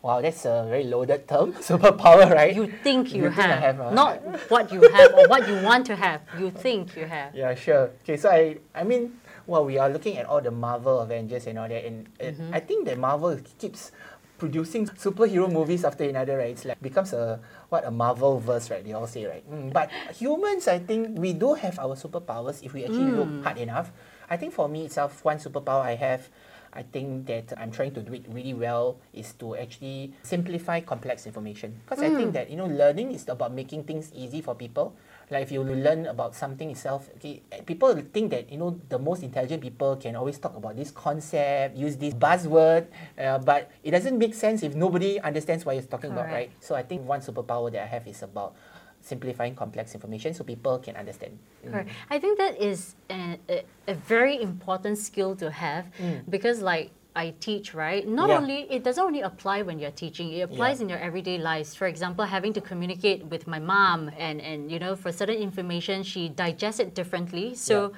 Wow, 0.03 0.21
that's 0.21 0.45
a 0.45 0.67
very 0.69 0.85
loaded 0.85 1.26
term. 1.26 1.52
Superpower, 1.61 2.31
right? 2.33 2.55
You 2.55 2.67
think 2.83 3.12
you, 3.14 3.25
You 3.25 3.31
think 3.31 3.50
I 3.50 3.57
have, 3.57 3.76
have, 3.76 3.81
uh, 3.81 3.90
not 3.95 4.23
what 4.50 4.73
you 4.73 4.83
have 4.83 5.12
or 5.12 5.26
what 5.28 5.49
you 5.49 5.57
want 5.62 5.87
to 5.87 5.97
have. 5.97 6.23
You 6.38 6.50
think 6.50 6.97
you 6.97 7.05
have. 7.07 7.35
Yeah, 7.35 7.55
sure. 7.55 7.90
Okay, 8.02 8.17
so 8.17 8.31
I, 8.31 8.59
I 8.75 8.85
mean, 8.85 9.19
well, 9.47 9.64
we 9.64 9.76
are 9.78 9.88
looking 9.90 10.17
at 10.19 10.26
all 10.26 10.40
the 10.40 10.50
Marvel 10.52 11.00
Avengers 11.00 11.47
and 11.47 11.59
all 11.59 11.69
that, 11.69 11.85
and 11.85 12.07
Mm-hmm. 12.19 12.55
I 12.55 12.61
think 12.61 12.87
that 12.87 12.99
Marvel 12.99 13.38
keeps 13.59 13.90
producing 14.38 14.87
superhero 14.87 15.50
movies 15.50 15.85
after 15.85 16.05
another, 16.05 16.38
right? 16.38 16.50
It's 16.50 16.64
like 16.64 16.81
becomes 16.81 17.12
a 17.12 17.40
what 17.69 17.85
a 17.85 17.90
Marvel 17.90 18.38
verse, 18.38 18.71
right? 18.71 18.85
They 18.85 18.93
all 18.93 19.07
say, 19.07 19.26
right? 19.26 19.43
Mm, 19.50 19.73
but 19.73 19.90
humans, 20.14 20.69
I 20.69 20.78
think 20.78 21.19
we 21.19 21.33
do 21.33 21.55
have 21.55 21.78
our 21.78 21.97
superpowers 21.97 22.62
if 22.62 22.73
we 22.73 22.85
actually 22.85 23.11
Mm. 23.12 23.17
look 23.19 23.45
hard 23.45 23.59
enough. 23.59 23.90
I 24.31 24.37
think 24.37 24.52
for 24.55 24.69
me 24.69 24.85
itself, 24.87 25.25
one 25.25 25.38
superpower 25.38 25.83
I 25.83 25.95
have. 25.97 26.28
I 26.73 26.83
think 26.83 27.27
that 27.27 27.53
I'm 27.57 27.71
trying 27.71 27.93
to 27.95 28.03
do 28.03 28.13
it 28.13 28.25
really 28.29 28.55
well 28.55 28.99
is 29.13 29.33
to 29.41 29.57
actually 29.57 30.13
simplify 30.23 30.81
complex 30.81 31.27
information. 31.27 31.81
Because 31.85 32.03
I 32.03 32.11
Mm. 32.11 32.17
think 32.17 32.31
that, 32.35 32.51
you 32.51 32.57
know, 32.57 32.67
learning 32.67 33.13
is 33.13 33.29
about 33.29 33.53
making 33.53 33.85
things 33.85 34.13
easy 34.15 34.41
for 34.41 34.55
people. 34.55 34.95
Like 35.31 35.43
if 35.43 35.53
you 35.53 35.61
learn 35.63 36.07
about 36.07 36.35
something 36.35 36.71
itself, 36.71 37.09
okay, 37.17 37.43
people 37.67 37.93
think 38.13 38.31
that, 38.33 38.51
you 38.51 38.57
know, 38.57 38.81
the 38.89 38.99
most 38.99 39.23
intelligent 39.23 39.61
people 39.61 39.97
can 39.97 40.17
always 40.17 40.39
talk 40.39 40.57
about 40.57 40.77
this 40.77 40.91
concept, 40.91 41.77
use 41.77 41.97
this 41.97 42.15
buzzword, 42.15 42.87
uh, 43.19 43.39
but 43.39 43.71
it 43.85 43.91
doesn't 43.93 44.17
make 44.17 44.33
sense 44.33 44.63
if 44.63 44.75
nobody 44.75 45.21
understands 45.21 45.65
what 45.67 45.77
you're 45.77 45.85
talking 45.85 46.13
about, 46.13 46.33
right? 46.33 46.49
Correct. 46.49 46.65
So 46.65 46.75
I 46.75 46.83
think 46.83 47.07
one 47.07 47.21
superpower 47.21 47.71
that 47.73 47.83
I 47.83 47.87
have 47.87 48.07
is 48.09 48.23
about 48.23 48.57
simplifying 49.00 49.55
complex 49.55 49.95
information 49.95 50.35
so 50.35 50.45
people 50.45 50.78
can 50.78 50.97
understand. 50.97 51.38
Mm. 51.64 51.71
Correct. 51.73 51.90
I 52.11 52.19
think 52.19 52.38
that 52.38 52.61
is 52.61 52.95
a, 53.11 53.38
a, 53.49 53.64
a 53.88 53.95
very 53.95 54.40
important 54.43 54.99
skill 54.99 55.35
to 55.37 55.50
have 55.50 55.87
because, 56.28 56.61
like, 56.61 56.90
I 57.17 57.35
teach, 57.40 57.75
right? 57.75 58.07
Not 58.07 58.28
Mm. 58.28 58.33
Yeah. 58.33 58.38
only, 58.38 58.61
it 58.71 58.85
doesn't 58.85 59.02
only 59.02 59.23
apply 59.23 59.62
when 59.62 59.78
you're 59.81 59.90
teaching, 60.05 60.33
it 60.33 60.43
applies 60.43 60.78
Yeah. 60.78 60.85
in 60.85 60.88
your 60.90 60.99
everyday 60.99 61.38
lives. 61.38 61.75
For 61.75 61.87
example, 61.88 62.25
having 62.25 62.52
to 62.52 62.61
communicate 62.61 63.25
with 63.26 63.47
my 63.47 63.59
mom, 63.59 64.11
and, 64.19 64.40
and 64.40 64.71
you 64.71 64.78
know, 64.78 64.95
for 64.95 65.11
certain 65.11 65.37
information, 65.37 66.02
she 66.05 66.28
digests 66.28 66.78
it 66.81 66.95
differently. 66.95 67.55
So, 67.55 67.93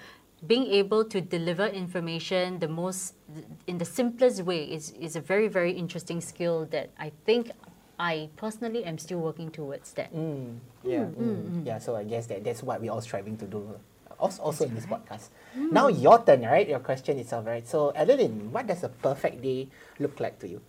being 0.47 0.67
able 0.69 1.05
to 1.05 1.21
deliver 1.21 1.67
information 1.67 2.61
the 2.61 2.69
most, 2.69 3.15
in 3.67 3.77
the 3.77 3.85
simplest 3.85 4.41
way 4.43 4.65
is, 4.65 4.93
is 4.93 5.15
a 5.17 5.21
very, 5.21 5.49
very 5.49 5.73
interesting 5.73 6.23
skill 6.23 6.65
that 6.71 6.89
I 6.99 7.13
think 7.27 7.51
I 8.01 8.33
personally 8.41 8.89
am 8.89 8.97
still 8.97 9.21
working 9.21 9.53
towards 9.53 9.93
that. 10.01 10.09
Mm, 10.09 10.57
yeah, 10.83 11.05
mm, 11.05 11.69
yeah. 11.69 11.77
So 11.77 12.01
I 12.01 12.05
guess 12.09 12.25
that 12.33 12.41
that's 12.41 12.65
what 12.65 12.81
we're 12.81 12.89
all 12.91 13.05
striving 13.05 13.37
to 13.37 13.45
do. 13.45 13.77
also, 14.21 14.41
also 14.43 14.65
in 14.65 14.75
this 14.75 14.87
podcast. 14.87 15.29
Now 15.57 15.89
your 15.89 16.23
turn, 16.25 16.43
right? 16.43 16.69
Your 16.69 16.81
question 16.81 17.19
itself, 17.19 17.47
right? 17.47 17.67
So 17.67 17.93
Adeline, 17.97 18.53
what 18.53 18.67
does 18.67 18.85
a 18.85 18.89
perfect 18.89 19.43
day 19.43 19.69
look 19.99 20.21
like 20.21 20.39
to 20.41 20.49
you? 20.49 20.61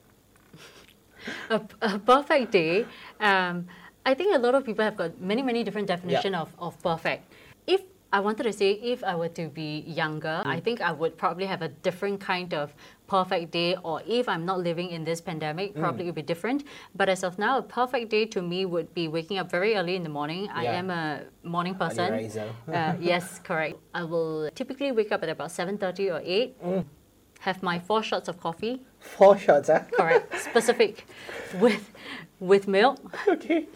a, 1.49 1.61
a 1.81 1.99
perfect 1.99 2.51
day. 2.51 2.85
Um, 3.19 3.67
I 4.05 4.13
think 4.13 4.35
a 4.35 4.39
lot 4.39 4.55
of 4.55 4.65
people 4.65 4.83
have 4.83 4.97
got 4.97 5.19
many, 5.21 5.41
many 5.41 5.63
different 5.63 5.87
definition 5.87 6.33
of, 6.35 6.49
of 6.59 6.81
perfect. 6.81 7.31
If 7.67 7.81
I 8.13 8.19
wanted 8.19 8.43
to 8.43 8.53
say, 8.53 8.71
if 8.71 9.03
I 9.03 9.15
were 9.15 9.29
to 9.29 9.47
be 9.47 9.85
younger, 9.87 10.41
I 10.45 10.57
mm. 10.57 10.63
think 10.63 10.81
I 10.81 10.91
would 10.91 11.17
probably 11.17 11.45
have 11.45 11.61
a 11.61 11.69
different 11.69 12.19
kind 12.19 12.53
of 12.53 12.73
perfect 13.07 13.51
day. 13.51 13.77
Or 13.83 14.01
if 14.05 14.27
I'm 14.27 14.45
not 14.45 14.59
living 14.59 14.89
in 14.89 15.05
this 15.05 15.21
pandemic, 15.21 15.73
mm. 15.73 15.79
probably 15.79 16.03
it 16.03 16.07
would 16.07 16.15
be 16.15 16.21
different. 16.21 16.65
But 16.93 17.07
as 17.07 17.23
of 17.23 17.39
now, 17.39 17.57
a 17.59 17.61
perfect 17.61 18.09
day 18.09 18.25
to 18.25 18.41
me 18.41 18.65
would 18.65 18.93
be 18.93 19.07
waking 19.07 19.37
up 19.37 19.49
very 19.49 19.75
early 19.75 19.95
in 19.95 20.03
the 20.03 20.09
morning. 20.09 20.49
I 20.53 20.65
am 20.65 20.89
a 20.89 21.21
morning 21.43 21.75
person. 21.75 22.13
uh, 22.73 22.95
yes, 22.99 23.39
correct. 23.39 23.77
I 23.93 24.03
will 24.03 24.49
typically 24.55 24.91
wake 24.91 25.11
up 25.13 25.23
at 25.23 25.29
about 25.29 25.51
seven 25.51 25.77
thirty 25.77 26.09
or 26.11 26.21
eight. 26.23 26.61
Mm. 26.61 26.83
Have 27.39 27.63
my 27.63 27.79
four 27.79 28.03
shots 28.03 28.27
of 28.27 28.39
coffee. 28.39 28.81
Four 28.99 29.37
shots, 29.37 29.69
huh? 29.69 29.83
Correct. 29.97 30.37
Specific 30.39 31.07
with 31.59 31.91
with 32.39 32.67
milk 32.67 32.99
okay. 33.27 33.67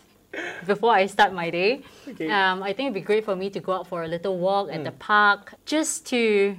Before 0.65 0.93
I 0.93 1.05
start 1.05 1.33
my 1.33 1.49
day. 1.49 1.81
Okay. 2.07 2.29
Um, 2.29 2.63
I 2.63 2.73
think 2.73 2.87
it'd 2.87 2.93
be 2.93 3.01
great 3.01 3.25
for 3.25 3.35
me 3.35 3.49
to 3.49 3.59
go 3.59 3.73
out 3.73 3.87
for 3.87 4.03
a 4.03 4.07
little 4.07 4.37
walk 4.37 4.69
at 4.71 4.83
the 4.83 4.91
park 4.91 5.53
just 5.65 6.05
to. 6.07 6.55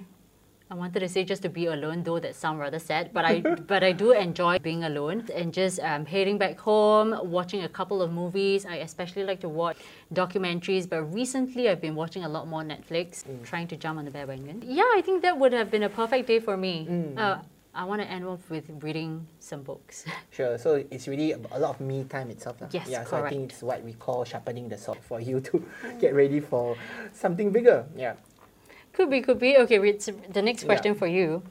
I 0.68 0.74
wanted 0.74 0.98
to 0.98 1.08
say 1.08 1.22
just 1.22 1.42
to 1.42 1.48
be 1.48 1.66
alone, 1.66 2.02
though 2.02 2.18
that 2.18 2.34
sounds 2.34 2.58
rather 2.58 2.80
sad. 2.80 3.12
But 3.12 3.24
I 3.24 3.40
but 3.72 3.84
I 3.84 3.92
do 3.92 4.10
enjoy 4.10 4.58
being 4.58 4.82
alone 4.82 5.28
and 5.32 5.54
just 5.54 5.78
um, 5.78 6.04
heading 6.04 6.38
back 6.38 6.58
home, 6.58 7.14
watching 7.22 7.62
a 7.62 7.68
couple 7.68 8.02
of 8.02 8.10
movies. 8.12 8.66
I 8.66 8.76
especially 8.76 9.22
like 9.22 9.38
to 9.40 9.48
watch 9.48 9.76
documentaries. 10.12 10.88
But 10.88 11.02
recently, 11.14 11.68
I've 11.68 11.80
been 11.80 11.94
watching 11.94 12.24
a 12.24 12.28
lot 12.28 12.48
more 12.48 12.62
Netflix, 12.62 13.22
trying 13.44 13.68
to 13.68 13.76
jump 13.76 14.00
on 14.00 14.06
the 14.06 14.10
bandwagon. 14.10 14.62
Yeah, 14.66 14.90
I 14.96 15.02
think 15.04 15.22
that 15.22 15.38
would 15.38 15.52
have 15.52 15.70
been 15.70 15.84
a 15.84 15.88
perfect 15.88 16.26
day 16.26 16.40
for 16.40 16.56
me. 16.56 16.88
Uh, 17.16 17.38
I 17.76 17.84
want 17.84 18.00
to 18.00 18.08
end 18.08 18.24
off 18.24 18.40
with 18.48 18.64
reading 18.82 19.26
some 19.38 19.62
books. 19.62 20.04
Sure. 20.32 20.56
So 20.58 20.82
it's 20.90 21.06
really 21.08 21.32
a 21.32 21.58
lot 21.60 21.76
of 21.76 21.80
me 21.80 22.04
time 22.08 22.30
itself. 22.30 22.56
lah. 22.60 22.68
Yes, 22.72 22.88
yeah, 22.88 23.04
So 23.04 23.20
I 23.20 23.28
think 23.28 23.52
it's 23.52 23.62
what 23.62 23.84
we 23.84 23.92
call 23.92 24.24
sharpening 24.24 24.68
the 24.68 24.76
sword 24.80 24.98
for 25.04 25.20
you 25.20 25.40
to 25.52 25.60
get 26.00 26.14
ready 26.16 26.40
for 26.40 26.76
something 27.12 27.52
bigger. 27.52 27.84
Yeah. 27.96 28.16
Could 28.96 29.10
be, 29.12 29.20
could 29.20 29.38
be. 29.38 29.56
Okay, 29.60 29.76
the 29.76 30.40
next 30.40 30.64
Yeah. 30.64 30.72
question 30.72 30.94
for 30.96 31.06
you. 31.06 31.44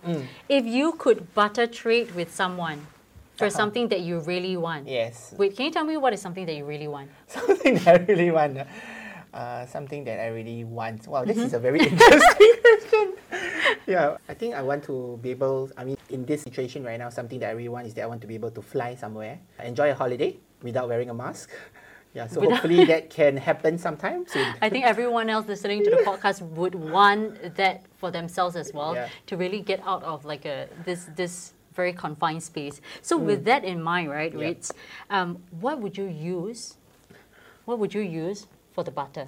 If 0.49 0.65
you 0.65 0.93
could 0.97 1.29
butter 1.37 1.69
trade 1.69 2.13
with 2.17 2.33
someone 2.33 2.89
for 3.37 3.45
Uh-huh. 3.45 3.53
something 3.61 3.85
that 3.93 4.01
you 4.01 4.17
really 4.25 4.57
want, 4.57 4.89
Yes. 4.89 5.33
wait, 5.37 5.53
can 5.55 5.65
you 5.69 5.73
tell 5.73 5.85
me 5.85 5.93
what 5.97 6.13
is 6.13 6.21
something 6.25 6.45
that 6.49 6.57
you 6.57 6.65
really 6.65 6.89
want? 6.89 7.09
something 7.29 7.77
that 7.85 8.01
I 8.01 8.05
really 8.09 8.31
want. 8.33 8.65
Uh, 9.35 9.65
something 9.67 10.05
that 10.09 10.17
I 10.23 10.29
really 10.33 10.63
want. 10.63 11.05
Wow, 11.11 11.25
this 11.25 11.37
is 11.37 11.53
a 11.53 11.59
very 11.59 11.83
interesting 11.85 12.53
question. 12.63 13.07
Yeah, 13.87 14.17
I 14.29 14.33
think 14.33 14.55
I 14.55 14.61
want 14.61 14.83
to 14.85 15.19
be 15.21 15.31
able. 15.31 15.69
I 15.77 15.83
mean, 15.83 15.97
in 16.09 16.25
this 16.25 16.41
situation 16.43 16.83
right 16.83 16.97
now, 16.99 17.09
something 17.09 17.39
that 17.39 17.49
I 17.49 17.51
really 17.51 17.69
want 17.69 17.87
is 17.87 17.93
that 17.95 18.03
I 18.03 18.07
want 18.07 18.21
to 18.21 18.27
be 18.27 18.35
able 18.35 18.51
to 18.51 18.61
fly 18.61 18.95
somewhere, 18.95 19.39
enjoy 19.63 19.91
a 19.91 19.95
holiday 19.95 20.37
without 20.61 20.87
wearing 20.89 21.09
a 21.09 21.13
mask. 21.13 21.49
Yeah, 22.13 22.27
so 22.27 22.39
Without- 22.39 22.53
hopefully 22.63 22.85
that 22.93 23.09
can 23.09 23.35
happen 23.37 23.77
sometime 23.77 24.25
soon. 24.27 24.47
I 24.61 24.69
think 24.69 24.85
everyone 24.85 25.29
else 25.29 25.47
listening 25.47 25.83
to 25.83 25.89
the 25.89 25.97
podcast 25.97 26.41
would 26.41 26.73
want 26.75 27.55
that 27.55 27.83
for 27.97 28.09
themselves 28.09 28.55
as 28.55 28.71
well 28.73 28.95
Yeah. 28.95 29.09
to 29.27 29.35
really 29.37 29.59
get 29.61 29.81
out 29.85 30.01
of 30.03 30.23
like 30.25 30.45
a 30.45 30.67
this 30.85 31.09
this 31.15 31.53
very 31.75 31.91
confined 31.91 32.41
space. 32.41 32.79
So 33.01 33.17
with 33.17 33.43
that 33.45 33.65
in 33.65 33.83
mind, 33.83 34.09
right, 34.09 34.31
Mm. 34.33 34.39
Yeah. 34.39 34.47
Rids, 34.47 34.71
um, 35.09 35.43
what 35.59 35.79
would 35.81 35.97
you 35.97 36.05
use? 36.07 36.75
What 37.65 37.79
would 37.79 37.93
you 37.93 38.01
use 38.01 38.47
for 38.71 38.83
the 38.85 38.91
butter? 38.91 39.27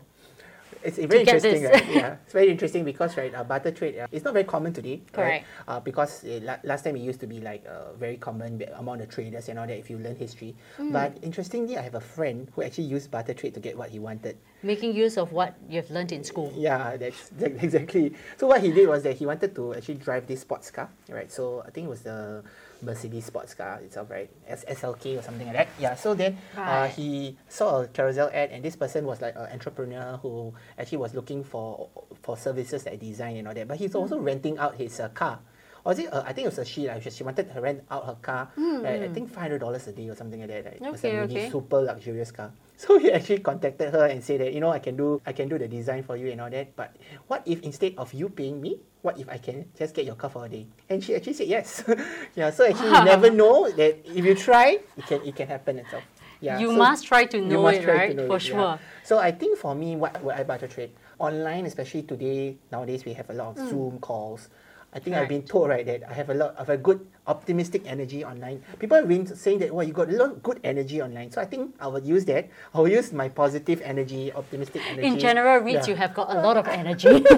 It's 0.84 0.98
very 0.98 1.22
interesting, 1.22 1.64
right? 1.64 1.86
Yeah, 1.90 2.16
it's 2.24 2.34
very 2.34 2.50
interesting 2.50 2.84
because 2.86 3.18
right, 3.18 3.34
uh, 3.34 3.44
barter 3.44 3.72
trade. 3.72 3.98
Uh, 4.00 4.08
it's 4.12 4.24
not 4.24 4.34
very 4.34 4.46
common 4.46 4.74
today, 4.74 5.02
right? 5.14 5.14
Correct. 5.14 5.46
Uh, 5.68 5.80
because 5.80 6.24
uh, 6.24 6.40
la- 6.44 6.58
last 6.64 6.84
time 6.84 6.96
it 6.96 7.02
used 7.02 7.20
to 7.22 7.28
be 7.28 7.40
like 7.42 7.66
uh, 7.68 7.94
very 7.94 8.18
common 8.18 8.64
among 8.76 9.00
the 9.00 9.06
traders 9.08 9.50
and 9.50 9.60
all 9.60 9.68
that. 9.68 9.78
If 9.78 9.90
you 9.90 9.98
learn 9.98 10.16
history, 10.16 10.56
Hmm. 10.78 10.92
but 10.94 11.18
interestingly, 11.22 11.78
I 11.78 11.82
have 11.82 11.96
a 11.96 12.02
friend 12.02 12.48
who 12.56 12.64
actually 12.64 12.86
used 12.86 13.12
barter 13.12 13.34
trade 13.34 13.54
to 13.56 13.60
get 13.60 13.78
what 13.78 13.90
he 13.90 14.00
wanted. 14.00 14.38
Making 14.64 14.96
use 14.96 15.18
of 15.18 15.32
what 15.34 15.56
you've 15.70 15.90
learned 15.92 16.12
in 16.12 16.24
school. 16.24 16.52
Yeah, 16.56 16.98
that's 16.98 17.30
that- 17.38 17.58
exactly. 17.64 18.14
So 18.38 18.48
what 18.48 18.62
he 18.62 18.72
did 18.72 18.88
was 18.88 19.04
that 19.04 19.18
he 19.18 19.26
wanted 19.26 19.56
to 19.56 19.74
actually 19.76 19.96
drive 19.96 20.28
this 20.28 20.42
sports 20.42 20.72
car, 20.72 20.90
right? 21.10 21.32
So 21.32 21.64
I 21.66 21.72
think 21.72 21.86
it 21.88 21.90
was 21.90 22.02
the 22.02 22.44
Mercedes 22.82 23.26
sports 23.26 23.54
car 23.54 23.80
itself, 23.82 24.10
right? 24.10 24.30
S- 24.48 24.66
SLK 24.68 25.20
or 25.20 25.22
something 25.22 25.48
like 25.48 25.56
that. 25.56 25.68
Yeah. 25.80 25.96
So 25.96 26.14
then 26.14 26.38
uh, 26.56 26.88
he 26.88 27.38
saw 27.50 27.82
a 27.82 27.88
Carousell 27.88 28.34
ad, 28.34 28.52
and 28.52 28.64
this 28.64 28.76
person 28.76 29.06
was 29.06 29.22
like 29.22 29.36
an 29.36 29.48
entrepreneur 29.52 30.18
who 30.22 30.54
actually 30.78 31.00
was 31.00 31.14
looking 31.14 31.44
for 31.44 31.90
for 32.22 32.38
services 32.38 32.86
like 32.86 33.00
design 33.00 33.38
and 33.38 33.48
all 33.48 33.54
that. 33.54 33.68
But 33.68 33.78
he's 33.78 33.96
also 33.96 34.20
renting 34.20 34.58
out 34.58 34.76
his 34.76 35.00
uh, 35.00 35.10
car. 35.10 35.40
Or 35.86 35.94
is 35.94 36.00
it? 36.00 36.12
Uh, 36.12 36.24
I 36.26 36.34
think 36.34 36.46
it 36.46 36.50
was 36.50 36.60
a 36.60 36.66
she. 36.66 36.88
Like, 36.88 37.02
she 37.10 37.24
wanted 37.24 37.54
to 37.54 37.62
rent 37.62 37.84
out 37.90 38.06
her 38.06 38.18
car. 38.22 38.50
Right? 38.58 39.04
I 39.04 39.08
think 39.10 39.30
five 39.30 39.44
hundred 39.44 39.60
dollars 39.60 39.88
a 39.88 39.92
day 39.94 40.10
or 40.10 40.16
something 40.16 40.40
like 40.40 40.50
that. 40.50 40.66
Right? 40.66 40.82
It 40.82 40.92
was 40.92 41.04
a 41.04 41.08
Okay, 41.08 41.18
really 41.18 41.36
okay. 41.38 41.50
super 41.50 41.82
luxurious 41.82 42.32
car. 42.32 42.52
So 42.78 43.02
he 43.02 43.10
actually 43.12 43.42
contacted 43.42 43.90
her 43.90 44.06
and 44.06 44.24
said 44.24 44.40
that 44.42 44.54
you 44.54 44.62
know 44.62 44.70
I 44.70 44.78
can 44.78 44.96
do 44.96 45.20
I 45.26 45.34
can 45.34 45.50
do 45.50 45.58
the 45.58 45.68
design 45.68 46.06
for 46.06 46.16
you 46.16 46.30
and 46.30 46.40
all 46.40 46.50
that. 46.54 46.78
But 46.78 46.94
what 47.26 47.42
if 47.50 47.66
instead 47.66 47.98
of 47.98 48.14
you 48.14 48.30
paying 48.30 48.62
me, 48.62 48.78
what 49.02 49.18
if 49.18 49.28
I 49.28 49.42
can 49.42 49.66
just 49.74 49.98
get 49.98 50.06
your 50.06 50.14
car 50.14 50.30
for 50.30 50.46
a 50.46 50.50
day? 50.50 50.68
And 50.88 51.04
she 51.04 51.18
actually 51.18 51.34
said 51.34 51.50
yes. 51.50 51.82
yeah. 52.38 52.54
So 52.54 52.70
actually 52.70 52.94
you 52.94 53.04
never 53.04 53.34
know 53.34 53.66
that 53.74 54.06
if 54.06 54.22
you 54.22 54.36
try, 54.38 54.78
it 54.96 55.06
can 55.10 55.26
it 55.26 55.36
can 55.36 55.50
happen 55.50 55.82
itself. 55.82 56.06
Yeah. 56.40 56.62
You 56.62 56.70
so 56.70 56.78
must 56.78 57.10
try 57.10 57.26
to 57.26 57.38
you 57.38 57.50
know 57.50 57.64
must 57.66 57.82
it, 57.82 57.84
try 57.84 57.94
to 57.94 58.00
right? 58.00 58.16
know 58.16 58.28
For 58.30 58.38
it, 58.38 58.46
yeah. 58.46 58.54
sure. 58.54 58.80
So 59.04 59.18
I 59.18 59.34
think 59.34 59.58
for 59.58 59.74
me, 59.74 59.98
what 59.98 60.22
would 60.22 60.38
I 60.38 60.46
barter 60.46 60.70
trade 60.70 60.94
online, 61.18 61.66
especially 61.66 62.04
today 62.04 62.62
nowadays 62.72 63.06
we 63.06 63.14
have 63.14 63.30
a 63.30 63.34
lot 63.34 63.58
of 63.58 63.64
mm. 63.64 63.70
Zoom 63.70 63.98
calls. 63.98 64.50
I 64.94 65.00
think 65.00 65.16
I've 65.16 65.28
been 65.30 65.44
told 65.44 65.70
right 65.70 65.86
that 65.86 66.08
I 66.10 66.14
have 66.14 66.30
a 66.30 66.34
lot 66.34 66.56
of 66.56 66.70
a 66.70 66.78
good 66.78 67.06
optimistic 67.28 67.84
energy 67.86 68.24
online. 68.24 68.64
People 68.80 68.98
have 68.98 69.08
been 69.08 69.28
saying 69.28 69.60
that 69.60 69.70
well 69.74 69.86
you 69.86 69.94
got 69.94 70.10
a 70.10 70.16
lot 70.16 70.32
of 70.32 70.42
good 70.42 70.60
energy 70.64 71.02
online. 71.02 71.30
So 71.30 71.42
I 71.42 71.46
think 71.46 71.76
I 71.80 71.88
will 71.88 72.02
use 72.02 72.24
that. 72.26 72.50
I 72.74 72.80
will 72.80 72.88
use 72.90 73.12
my 73.12 73.28
positive 73.30 73.82
energy, 73.84 74.32
optimistic 74.34 74.82
energy. 74.90 75.06
In 75.08 75.20
general, 75.20 75.60
Rids, 75.60 75.88
Yeah. 75.88 75.94
you 75.94 75.96
have 76.00 76.14
got 76.16 76.32
a 76.34 76.40
lot 76.42 76.56
of 76.58 76.68
energy. 76.68 77.24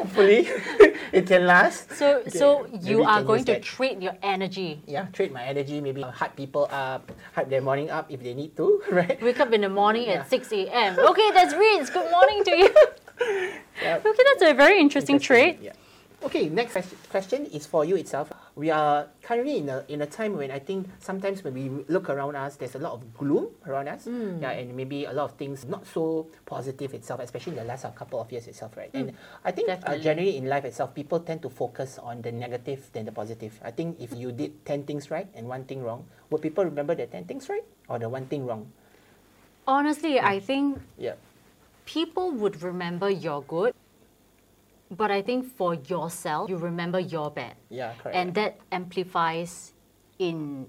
hopefully 0.00 0.48
it 1.12 1.26
can 1.26 1.46
last. 1.46 1.92
so, 1.92 2.20
Okay, 2.20 2.30
so 2.30 2.66
you 2.80 2.98
we 2.98 3.04
are 3.04 3.22
going 3.22 3.44
to 3.44 3.52
that. 3.52 3.62
trade 3.62 4.02
your 4.02 4.16
energy. 4.22 4.82
yeah, 4.86 5.06
trade 5.12 5.32
my 5.32 5.44
energy, 5.44 5.80
maybe 5.80 6.00
hype 6.02 6.36
people 6.36 6.66
up, 6.70 7.12
hype 7.34 7.48
their 7.48 7.60
morning 7.62 7.90
up 7.90 8.10
if 8.10 8.22
they 8.22 8.34
need 8.34 8.56
to, 8.56 8.82
right? 8.90 9.20
Wake 9.22 9.40
up 9.40 9.52
in 9.52 9.60
the 9.60 9.68
morning 9.68 10.08
Yeah. 10.08 10.24
at 10.24 10.30
6 10.30 10.52
a.m. 10.52 10.98
Okay, 10.98 11.30
that's 11.32 11.54
Rids. 11.54 11.90
Good 11.90 12.10
morning 12.10 12.44
to 12.44 12.52
you. 12.56 12.70
Yeah. 13.82 14.00
Okay, 14.04 14.22
that's 14.24 14.42
a 14.50 14.54
very 14.54 14.80
interesting, 14.80 15.16
Interesting, 15.16 15.20
trade. 15.20 15.58
Yeah. 15.62 15.72
Okay, 16.22 16.50
next 16.52 16.76
question 17.08 17.46
is 17.46 17.64
for 17.64 17.82
you 17.84 17.96
itself. 17.96 18.30
We 18.54 18.68
are 18.68 19.08
currently 19.24 19.56
in 19.56 19.68
a 19.72 19.84
in 19.88 20.02
a 20.02 20.06
time 20.06 20.36
when 20.36 20.50
I 20.52 20.58
think 20.60 20.84
sometimes 21.00 21.40
when 21.42 21.54
we 21.56 21.72
look 21.88 22.10
around 22.12 22.36
us, 22.36 22.56
there's 22.60 22.74
a 22.76 22.78
lot 22.78 22.92
of 22.92 23.00
gloom 23.16 23.48
around 23.66 23.88
us. 23.88 24.04
Hmm. 24.04 24.36
Yeah, 24.36 24.52
and 24.52 24.76
maybe 24.76 25.08
a 25.08 25.12
lot 25.16 25.32
of 25.32 25.40
things 25.40 25.64
not 25.64 25.86
so 25.88 26.28
positive 26.44 26.92
itself, 26.92 27.20
especially 27.24 27.56
in 27.56 27.64
the 27.64 27.64
last 27.64 27.88
couple 27.96 28.20
of 28.20 28.30
years 28.30 28.46
itself, 28.48 28.76
right? 28.76 28.90
And 28.92 29.16
I 29.44 29.50
think 29.50 29.70
uh. 29.72 29.96
Generally 29.96 30.36
in 30.36 30.44
life 30.46 30.64
itself, 30.68 30.94
people 30.94 31.20
tend 31.20 31.40
to 31.40 31.48
focus 31.48 31.96
on 31.98 32.20
the 32.20 32.32
negative 32.32 32.84
than 32.92 33.06
the 33.08 33.12
positive. 33.12 33.58
I 33.64 33.70
think 33.72 33.96
if 33.98 34.12
you 34.12 34.30
did 34.30 34.52
ten 34.68 34.84
things 34.84 35.10
right 35.10 35.26
and 35.32 35.48
one 35.48 35.64
thing 35.64 35.82
wrong, 35.82 36.04
would 36.28 36.42
people 36.42 36.64
remember 36.68 36.94
the 36.94 37.06
ten 37.06 37.24
things 37.24 37.48
right 37.48 37.64
or 37.88 37.98
the 37.98 38.08
one 38.12 38.26
thing 38.26 38.44
wrong? 38.44 38.68
Honestly, 39.66 40.20
I 40.20 40.36
think 40.40 40.84
Yeah. 41.00 41.16
people 41.86 42.30
would 42.32 42.60
remember 42.62 43.08
your 43.08 43.40
good, 43.42 43.72
but 44.90 45.10
I 45.10 45.22
think 45.22 45.46
for 45.46 45.74
yourself, 45.74 46.50
you 46.50 46.56
remember 46.56 46.98
your 46.98 47.30
bad. 47.30 47.54
Yeah, 47.70 47.94
correct. 48.02 48.16
and 48.16 48.34
that 48.34 48.58
amplifies 48.72 49.72
in 50.18 50.66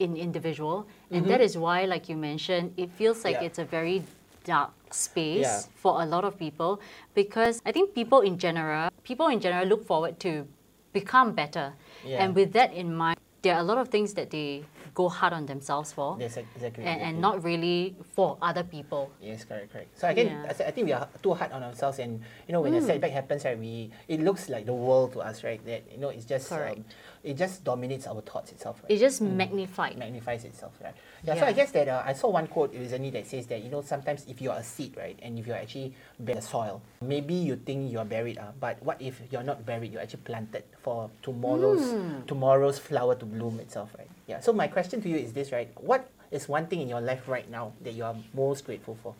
in 0.00 0.16
individual 0.16 0.86
and 1.10 1.26
that 1.28 1.42
is 1.42 1.58
why 1.58 1.84
like 1.84 2.08
you 2.08 2.16
mentioned 2.16 2.72
it 2.78 2.88
feels 2.96 3.22
like 3.22 3.36
Mm-hmm. 3.36 3.42
Yeah. 3.44 3.46
it's 3.52 3.58
a 3.58 3.64
very 3.68 4.02
dark 4.44 4.72
space 4.90 5.44
Yeah. 5.44 5.60
for 5.76 6.00
a 6.00 6.06
lot 6.06 6.24
of 6.24 6.38
people 6.38 6.80
because 7.14 7.60
i 7.68 7.70
think 7.72 7.92
people 7.94 8.20
in 8.24 8.38
general 8.38 8.88
people 9.04 9.28
in 9.28 9.40
general 9.40 9.66
look 9.68 9.84
forward 9.84 10.16
to 10.24 10.48
become 10.96 11.32
better 11.36 11.74
Yeah. 12.02 12.24
and 12.24 12.34
with 12.34 12.52
that 12.56 12.72
in 12.72 12.96
mind 12.96 13.20
there 13.42 13.54
are 13.56 13.60
a 13.60 13.68
lot 13.72 13.76
of 13.76 13.88
things 13.92 14.14
that 14.16 14.30
they 14.32 14.64
go 14.94 15.08
hard 15.08 15.32
on 15.32 15.46
themselves 15.46 15.92
for 15.92 16.16
Yes, 16.18 16.36
exactly. 16.36 16.84
and, 16.84 17.00
and 17.00 17.20
not 17.20 17.42
really 17.44 17.96
for 18.14 18.36
other 18.42 18.62
people 18.62 19.10
Yes, 19.20 19.44
correct, 19.44 19.72
correct. 19.72 19.98
So 19.98 20.08
again, 20.08 20.26
Yeah. 20.26 20.66
I 20.66 20.70
think 20.70 20.86
we 20.86 20.92
are 20.92 21.08
too 21.22 21.34
hard 21.34 21.52
on 21.52 21.62
ourselves, 21.62 21.98
and 21.98 22.20
you 22.46 22.52
know 22.52 22.60
when 22.60 22.74
a 22.74 22.80
setback 22.80 23.10
happens, 23.12 23.44
right, 23.44 23.58
we 23.58 23.90
it 24.08 24.20
looks 24.20 24.48
like 24.48 24.66
the 24.66 24.72
world 24.74 25.12
to 25.12 25.20
us, 25.20 25.44
right? 25.44 25.60
That 25.66 25.82
you 25.92 25.98
know 25.98 26.08
it's 26.08 26.24
just 26.24 26.50
um, 26.52 26.84
it 27.22 27.36
just 27.36 27.64
dominates 27.64 28.06
our 28.06 28.20
thoughts 28.22 28.52
itself, 28.52 28.80
right? 28.82 28.90
it 28.90 28.98
just 28.98 29.20
magnified 29.20 29.98
magnifies 29.98 30.44
itself, 30.44 30.72
right? 30.82 30.94
Yeah. 31.22 31.34
So 31.34 31.46
I 31.46 31.52
guess 31.52 31.70
that 31.72 31.88
uh, 31.88 32.02
I 32.04 32.12
saw 32.14 32.28
one 32.30 32.46
quote 32.46 32.72
recently 32.74 33.10
that 33.10 33.26
says 33.26 33.46
that 33.48 33.62
you 33.62 33.70
know 33.70 33.82
sometimes 33.82 34.24
if 34.28 34.40
you 34.40 34.50
are 34.50 34.58
a 34.58 34.64
seed, 34.64 34.96
right, 34.96 35.18
and 35.22 35.38
if 35.38 35.46
you're 35.46 35.56
actually 35.56 35.94
buried 36.18 36.38
the 36.38 36.42
soil, 36.42 36.82
maybe 37.02 37.34
you 37.34 37.56
think 37.56 37.92
you're 37.92 38.04
buried, 38.04 38.38
uh, 38.38 38.52
but 38.58 38.82
what 38.82 39.00
if 39.00 39.20
you're 39.30 39.42
not 39.42 39.64
buried? 39.66 39.92
You're 39.92 40.02
actually 40.02 40.22
planted 40.24 40.64
for 40.80 41.10
tomorrow's 41.22 41.94
tomorrow's 42.26 42.78
flower 42.78 43.14
to 43.14 43.26
bloom 43.26 43.60
itself, 43.60 43.90
right? 43.98 44.08
Yeah. 44.30 44.38
So 44.38 44.52
my 44.52 44.68
question 44.68 45.02
to 45.02 45.08
you 45.08 45.16
is 45.16 45.32
this, 45.32 45.50
right? 45.50 45.68
What 45.80 46.08
is 46.30 46.48
one 46.48 46.66
thing 46.68 46.80
in 46.80 46.88
your 46.88 47.00
life 47.00 47.26
right 47.26 47.50
now 47.50 47.72
that 47.82 47.94
you 47.94 48.04
are 48.04 48.14
most 48.32 48.64
grateful 48.64 48.96
for? 49.02 49.14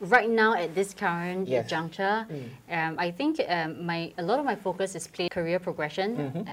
right 0.00 0.28
now 0.28 0.52
at 0.54 0.74
this 0.74 0.92
current 0.92 1.48
Yes. 1.48 1.70
juncture, 1.70 2.26
um, 2.68 2.92
I 2.98 3.08
think 3.18 3.40
um, 3.48 3.86
my 3.90 4.12
a 4.18 4.24
lot 4.30 4.38
of 4.40 4.44
my 4.44 4.56
focus 4.66 4.94
is 4.98 5.06
play 5.06 5.28
career 5.30 5.58
progression 5.58 6.08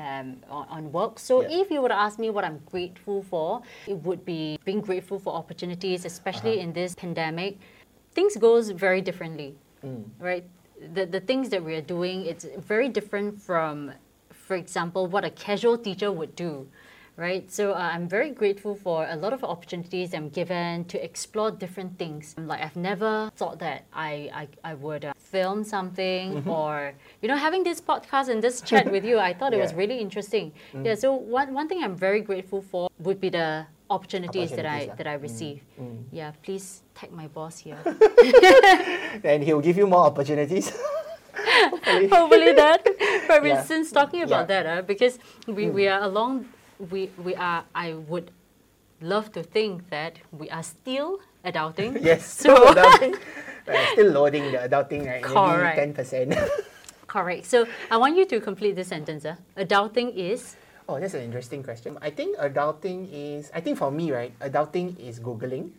um, 0.06 0.28
on, 0.58 0.66
on 0.78 0.92
work. 0.92 1.20
So 1.20 1.42
Yeah. 1.42 1.60
if 1.62 1.72
you 1.72 1.82
were 1.82 1.90
to 1.90 2.00
ask 2.08 2.16
me 2.20 2.30
what 2.30 2.44
I'm 2.46 2.60
grateful 2.74 3.24
for, 3.32 3.62
it 3.88 3.98
would 4.06 4.24
be 4.24 4.58
being 4.64 4.80
grateful 4.80 5.18
for 5.20 5.34
opportunities, 5.42 6.06
especially 6.06 6.60
in 6.64 6.72
this 6.72 6.96
pandemic. 6.96 7.58
Things 8.18 8.38
goes 8.38 8.70
very 8.86 9.02
differently, 9.02 9.52
right? 10.30 10.46
The 10.96 11.04
the 11.16 11.22
things 11.30 11.50
that 11.54 11.62
we 11.68 11.74
are 11.80 11.88
doing, 11.98 12.18
it's 12.32 12.46
very 12.74 12.90
different 12.98 13.30
from, 13.48 13.92
for 14.48 14.56
example, 14.64 15.02
what 15.14 15.24
a 15.32 15.34
casual 15.48 15.78
teacher 15.88 16.10
would 16.20 16.34
do 16.48 16.54
right? 17.18 17.52
So 17.52 17.74
uh, 17.74 17.90
I'm 17.94 18.08
very 18.08 18.32
grateful 18.32 18.76
for 18.76 19.08
a 19.10 19.16
lot 19.16 19.34
of 19.34 19.44
opportunities 19.44 20.14
I'm 20.14 20.30
given 20.30 20.86
to 20.86 21.04
explore 21.04 21.52
different 21.52 21.98
things. 21.98 22.36
Like 22.38 22.62
I've 22.62 22.76
never 22.76 23.32
thought 23.36 23.60
that 23.60 23.86
I 23.94 24.30
I, 24.34 24.72
I 24.72 24.74
would 24.74 25.06
uh, 25.06 25.14
film 25.18 25.64
something 25.64 26.44
or 26.48 26.94
you 27.22 27.28
know 27.28 27.36
having 27.38 27.64
this 27.64 27.82
podcast 27.82 28.30
and 28.30 28.42
this 28.42 28.62
chat 28.62 28.92
with 28.92 29.06
you. 29.06 29.20
I 29.20 29.34
thought 29.34 29.54
it 29.54 29.60
was 29.66 29.74
really 29.74 30.00
interesting. 30.00 30.52
Yeah. 30.74 30.96
So 30.96 31.14
one 31.14 31.54
one 31.54 31.68
thing 31.68 31.84
I'm 31.84 31.96
very 31.96 32.22
grateful 32.22 32.62
for 32.62 32.90
would 33.00 33.20
be 33.20 33.30
the 33.30 33.66
opportunities, 33.92 34.52
that 34.52 34.66
I 34.66 34.90
ah. 34.92 34.96
that 34.96 35.08
I 35.08 35.16
receive. 35.16 35.62
Yeah. 36.12 36.32
Please 36.42 36.82
tag 36.96 37.12
my 37.12 37.28
boss 37.28 37.60
here. 37.60 37.78
and 39.24 39.44
he'll 39.44 39.62
give 39.62 39.78
you 39.78 39.88
more 39.88 40.06
opportunities. 40.06 40.72
Hopefully. 41.34 42.08
Hopefully 42.08 42.54
that. 42.54 42.84
But 43.28 43.46
Yeah. 43.46 43.64
since 43.64 43.92
talking 43.92 44.22
about 44.24 44.50
Yeah. 44.50 44.54
that, 44.64 44.66
uh, 44.66 44.82
because 44.82 45.20
we, 45.48 45.70
we 45.70 45.88
are 45.88 46.02
along, 46.02 46.46
we, 46.90 47.12
we 47.18 47.36
are, 47.36 47.64
I 47.76 47.94
would 47.94 48.32
love 49.02 49.32
to 49.34 49.44
think 49.44 49.90
that 49.90 50.20
we 50.32 50.50
are 50.50 50.64
still 50.64 51.20
adulting. 51.46 51.98
yes. 52.02 52.26
So, 52.26 52.56
adulting, 52.74 53.20
right, 53.68 53.88
still 53.94 54.12
loading 54.12 54.52
the 54.52 54.58
adulting, 54.60 55.06
right? 55.06 55.22
Correct. 55.22 55.78
Maybe 55.78 55.88
ten 55.88 55.94
percent. 55.94 56.36
correct. 57.08 57.46
So 57.46 57.68
I 57.90 57.98
want 57.98 58.18
you 58.18 58.26
to 58.26 58.40
complete 58.40 58.76
this 58.76 58.88
sentence. 58.88 59.26
Uh. 59.26 59.36
Adulting 59.58 60.16
is, 60.16 60.56
Oh, 60.90 61.00
that's 61.00 61.14
an 61.14 61.22
interesting 61.24 61.64
question. 61.64 61.98
I 62.02 62.10
think 62.10 62.38
adulting 62.38 63.08
is, 63.12 63.52
I 63.54 63.62
think 63.62 63.78
for 63.78 63.92
me, 63.92 64.12
right, 64.12 64.38
adulting 64.40 65.00
is 65.00 65.20
Googling. 65.20 65.72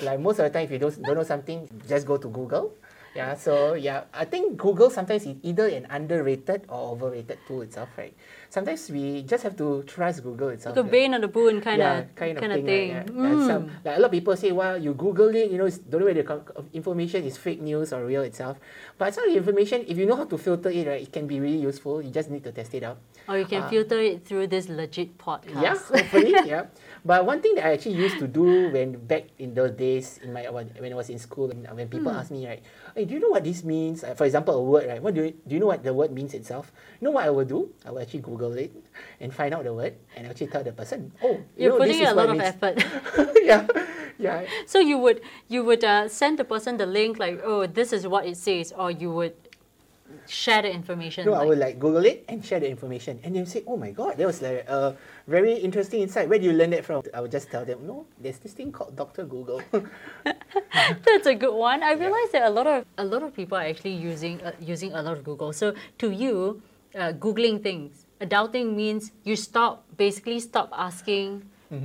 Like 0.00 0.20
most 0.20 0.38
of 0.38 0.44
the 0.44 0.50
time, 0.50 0.64
if 0.64 0.70
you 0.70 0.78
don't, 0.78 1.02
don't 1.02 1.16
know 1.16 1.24
something, 1.24 1.68
just 1.88 2.06
go 2.06 2.16
to 2.16 2.28
Google. 2.28 2.72
Yeah, 3.14 3.34
so 3.34 3.74
yeah, 3.74 4.04
I 4.14 4.24
think 4.24 4.56
Google 4.56 4.88
sometimes 4.88 5.26
is 5.26 5.34
either 5.42 5.66
an 5.66 5.86
underrated 5.90 6.62
or 6.68 6.92
overrated 6.94 7.38
tool 7.46 7.62
itself, 7.62 7.88
right? 7.98 8.14
Sometimes 8.50 8.86
we 8.90 9.22
just 9.26 9.42
have 9.42 9.56
to 9.58 9.82
trust 9.82 10.22
Google 10.22 10.50
itself. 10.50 10.76
like 10.76 10.86
a? 10.86 10.88
Bane 10.90 11.14
on 11.14 11.20
the 11.20 11.28
Boon 11.28 11.60
kind 11.60 11.78
yeah, 11.78 11.98
of 12.06 12.14
kind 12.14 12.38
of 12.38 12.40
kind 12.42 12.52
thing. 12.54 12.62
of 12.62 12.66
thing. 12.66 12.88
Yeah. 12.90 13.30
Yeah, 13.34 13.46
some, 13.46 13.62
Mm. 13.66 13.84
like 13.84 13.96
a 13.96 14.00
lot 14.00 14.06
of 14.06 14.10
people 14.14 14.36
say, 14.36 14.52
well, 14.52 14.78
you 14.78 14.94
Google 14.94 15.34
it, 15.34 15.50
you 15.50 15.58
know, 15.58 15.66
it's, 15.66 15.78
don't 15.78 16.00
know 16.02 16.06
whether 16.06 16.22
the 16.22 16.42
information 16.72 17.24
is 17.24 17.36
fake 17.36 17.60
news 17.60 17.92
or 17.92 18.04
real 18.06 18.22
itself. 18.22 18.58
But 18.98 19.14
some 19.14 19.24
of 19.26 19.30
the 19.34 19.38
information, 19.38 19.84
if 19.86 19.98
you 19.98 20.06
know 20.06 20.16
how 20.16 20.24
to 20.26 20.38
filter 20.38 20.70
it, 20.70 20.86
right, 20.86 21.02
it 21.02 21.12
can 21.12 21.26
be 21.26 21.40
really 21.40 21.58
useful. 21.58 22.02
You 22.02 22.10
just 22.10 22.30
need 22.30 22.44
to 22.44 22.52
test 22.52 22.74
it 22.74 22.82
out. 22.82 22.98
Or 23.28 23.38
you 23.38 23.46
can 23.46 23.62
Uh, 23.62 23.68
filter 23.70 23.98
it 24.00 24.24
through 24.26 24.48
this 24.48 24.68
legit 24.68 25.18
podcast. 25.18 25.62
Yeah, 25.62 25.74
hopefully, 25.78 26.34
yeah. 26.46 26.66
But 27.04 27.24
one 27.26 27.40
thing 27.40 27.54
that 27.54 27.66
I 27.66 27.72
actually 27.78 27.94
used 27.96 28.18
to 28.18 28.26
do 28.26 28.68
when 28.74 28.98
back 29.06 29.30
in 29.38 29.54
those 29.54 29.70
days 29.72 30.18
in 30.22 30.32
my 30.34 30.50
when 30.50 30.90
I 30.92 30.96
was 30.98 31.08
in 31.10 31.18
school, 31.18 31.46
when, 31.48 31.62
when 31.76 31.86
people 31.88 32.10
Hmm. 32.10 32.18
ask 32.18 32.30
me 32.34 32.42
right, 32.46 32.60
hey, 32.94 33.04
do 33.04 33.14
you 33.14 33.20
know 33.20 33.30
what 33.30 33.44
this 33.44 33.64
means? 33.64 34.04
Uh, 34.04 34.14
for 34.14 34.24
example, 34.24 34.54
a 34.54 34.62
word, 34.62 34.88
right? 34.88 35.02
What 35.02 35.14
do 35.14 35.24
you, 35.24 35.34
do 35.46 35.54
you 35.54 35.60
know 35.60 35.66
what 35.66 35.82
the 35.82 35.92
word 35.92 36.12
means 36.12 36.34
itself? 36.34 36.72
You 37.00 37.06
know 37.06 37.12
what 37.12 37.24
I 37.24 37.30
will 37.30 37.44
do? 37.44 37.70
I 37.84 37.90
will 37.90 38.00
actually 38.00 38.20
Google 38.20 38.52
it 38.54 38.72
and 39.20 39.32
find 39.32 39.54
out 39.54 39.64
the 39.64 39.74
word 39.74 39.94
and 40.16 40.26
actually 40.26 40.48
tell 40.48 40.62
the 40.62 40.72
person, 40.72 41.12
oh, 41.22 41.34
you 41.34 41.44
You're 41.56 41.72
know, 41.72 41.78
putting 41.78 42.06
a 42.06 42.14
lot 42.14 42.30
of 42.30 42.40
effort. 42.40 42.82
yeah, 43.42 43.66
yeah. 44.18 44.44
so 44.66 44.78
you 44.78 44.98
would 44.98 45.20
you 45.48 45.64
would 45.64 45.84
uh, 45.84 46.08
send 46.08 46.38
the 46.38 46.44
person 46.44 46.76
the 46.76 46.86
link 46.86 47.18
like, 47.18 47.40
oh, 47.44 47.66
this 47.66 47.92
is 47.92 48.06
what 48.06 48.26
it 48.26 48.36
says, 48.36 48.72
or 48.76 48.90
you 48.90 49.10
would 49.12 49.34
share 50.26 50.62
the 50.62 50.70
information. 50.72 51.26
No, 51.26 51.34
I 51.34 51.44
would 51.44 51.58
like 51.58 51.78
Google 51.78 52.04
it 52.04 52.24
and 52.28 52.44
share 52.44 52.60
the 52.60 52.68
information, 52.68 53.18
and 53.22 53.34
they 53.34 53.44
say, 53.44 53.62
"Oh 53.66 53.76
my 53.76 53.90
God, 53.90 54.16
that 54.18 54.26
was 54.26 54.40
like 54.42 54.66
a 54.68 54.96
very 55.26 55.54
interesting 55.54 56.02
insight. 56.02 56.28
Where 56.28 56.38
do 56.38 56.46
you 56.46 56.52
learn 56.52 56.70
that 56.70 56.84
from?" 56.84 57.02
I 57.14 57.20
would 57.20 57.30
just 57.30 57.50
tell 57.50 57.64
them, 57.64 57.86
"No, 57.86 58.06
there's 58.20 58.38
this 58.38 58.52
thing 58.52 58.70
called 58.72 58.96
Doctor 58.96 59.24
Google." 59.24 59.62
That's 61.04 61.26
a 61.26 61.34
good 61.34 61.54
one. 61.54 61.82
I 61.82 61.92
realize 61.92 62.30
that 62.32 62.44
a 62.46 62.50
lot 62.50 62.66
of 62.66 62.84
a 62.98 63.04
lot 63.04 63.22
of 63.22 63.34
people 63.34 63.56
are 63.58 63.66
actually 63.66 63.94
using 63.94 64.40
uh, 64.42 64.52
using 64.60 64.92
a 64.92 65.02
lot 65.02 65.16
of 65.16 65.24
Google. 65.24 65.52
So 65.52 65.74
to 65.98 66.10
you, 66.10 66.62
uh, 66.94 67.12
googling 67.12 67.62
things, 67.62 68.06
adulting 68.20 68.74
means 68.74 69.12
you 69.24 69.36
stop 69.36 69.84
basically 69.96 70.40
stop 70.40 70.70
asking 70.72 71.42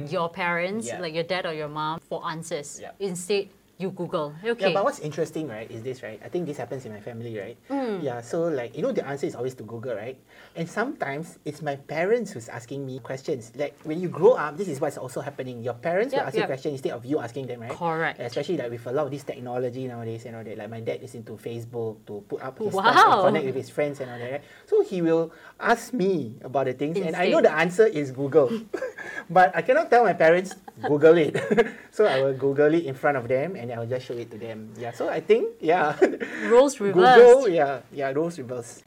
your 0.10 0.30
parents, 0.30 0.88
Mm-hmm. 0.90 0.98
Yeah. 0.98 1.02
like 1.02 1.14
your 1.14 1.24
dad 1.30 1.46
or 1.46 1.54
your 1.54 1.70
mom, 1.70 2.00
for 2.10 2.26
answers. 2.26 2.82
Yeah. 2.82 2.92
Instead, 3.00 3.50
you 3.78 3.92
Google. 3.92 4.34
Okay. 4.44 4.68
Yeah, 4.70 4.74
but 4.74 4.86
what's 4.86 5.00
interesting, 5.00 5.48
right, 5.48 5.70
is 5.70 5.84
this, 5.84 6.02
right? 6.02 6.20
I 6.24 6.30
think 6.30 6.46
this 6.48 6.56
happens 6.58 6.86
in 6.86 6.94
my 6.94 7.02
family, 7.02 7.38
right? 7.38 7.58
Mm. 7.70 8.02
Yeah, 8.02 8.22
so 8.22 8.44
like, 8.48 8.76
you 8.76 8.82
know, 8.82 8.92
the 8.94 9.06
answer 9.06 9.28
is 9.28 9.36
always 9.36 9.54
to 9.56 9.64
Google, 9.64 9.96
right? 9.96 10.16
And 10.56 10.64
sometimes 10.70 11.40
it's 11.44 11.62
my 11.62 11.76
parents 11.76 12.32
who's 12.32 12.48
asking 12.48 12.86
me 12.86 13.00
questions. 13.00 13.52
Like, 13.56 13.76
when 13.84 14.00
you 14.00 14.08
grow 14.08 14.34
up, 14.40 14.56
this 14.56 14.70
is 14.70 14.80
what's 14.80 14.98
also 14.98 15.20
happening. 15.20 15.62
Your 15.62 15.74
parents 15.76 16.14
will 16.14 16.20
Yep, 16.24 16.28
ask 16.28 16.38
you 16.38 16.46
questions 16.46 16.72
instead 16.80 16.94
of 16.94 17.04
you 17.04 17.20
asking 17.20 17.48
them, 17.48 17.62
right? 17.62 17.72
Correct. 17.72 18.20
Especially 18.20 18.56
like 18.56 18.72
with 18.72 18.88
a 18.88 18.92
lot 18.94 19.06
of 19.08 19.12
this 19.12 19.24
technology 19.24 19.88
nowadays 19.88 20.26
and 20.26 20.36
all 20.38 20.44
that. 20.44 20.58
Like, 20.58 20.70
my 20.70 20.80
dad 20.80 21.04
is 21.04 21.14
into 21.16 21.34
Facebook 21.34 21.98
to 22.08 22.24
put 22.30 22.42
up 22.42 22.58
his 22.60 22.72
stuff 22.72 22.86
Wow. 22.96 23.12
and 23.28 23.28
connect 23.28 23.46
with 23.46 23.56
his 23.56 23.70
friends 23.70 24.00
and 24.00 24.10
all 24.10 24.18
that, 24.20 24.32
right? 24.32 24.44
So 24.68 24.84
he 24.84 25.02
will 25.02 25.34
ask 25.60 25.92
me 25.92 26.36
about 26.44 26.66
the 26.68 26.74
things, 26.74 26.96
and 26.98 27.16
I 27.16 27.28
know 27.28 27.42
the 27.42 27.52
answer 27.52 27.86
is 27.86 28.12
Google. 28.12 28.52
but 29.30 29.52
I 29.56 29.62
cannot 29.62 29.90
tell 29.92 30.04
my 30.04 30.14
parents, 30.14 30.56
Google 30.88 31.18
it. 31.18 31.36
so 31.92 32.06
I 32.06 32.22
will 32.22 32.34
Google 32.34 32.74
it 32.74 32.86
in 32.86 32.94
front 32.96 33.18
of 33.18 33.28
them 33.28 33.56
and 33.56 33.65
I'll 33.72 33.86
just 33.88 34.06
show 34.06 34.14
it 34.14 34.30
to 34.32 34.38
them. 34.38 34.70
Yeah, 34.78 34.92
so 34.92 35.10
I 35.10 35.20
think, 35.22 35.56
yeah. 35.62 35.96
Roles 36.50 36.78
Google, 36.78 37.02
reversed. 37.04 37.50
yeah, 37.50 37.82
yeah, 37.92 38.12
roles 38.12 38.38
reversed. 38.38 38.84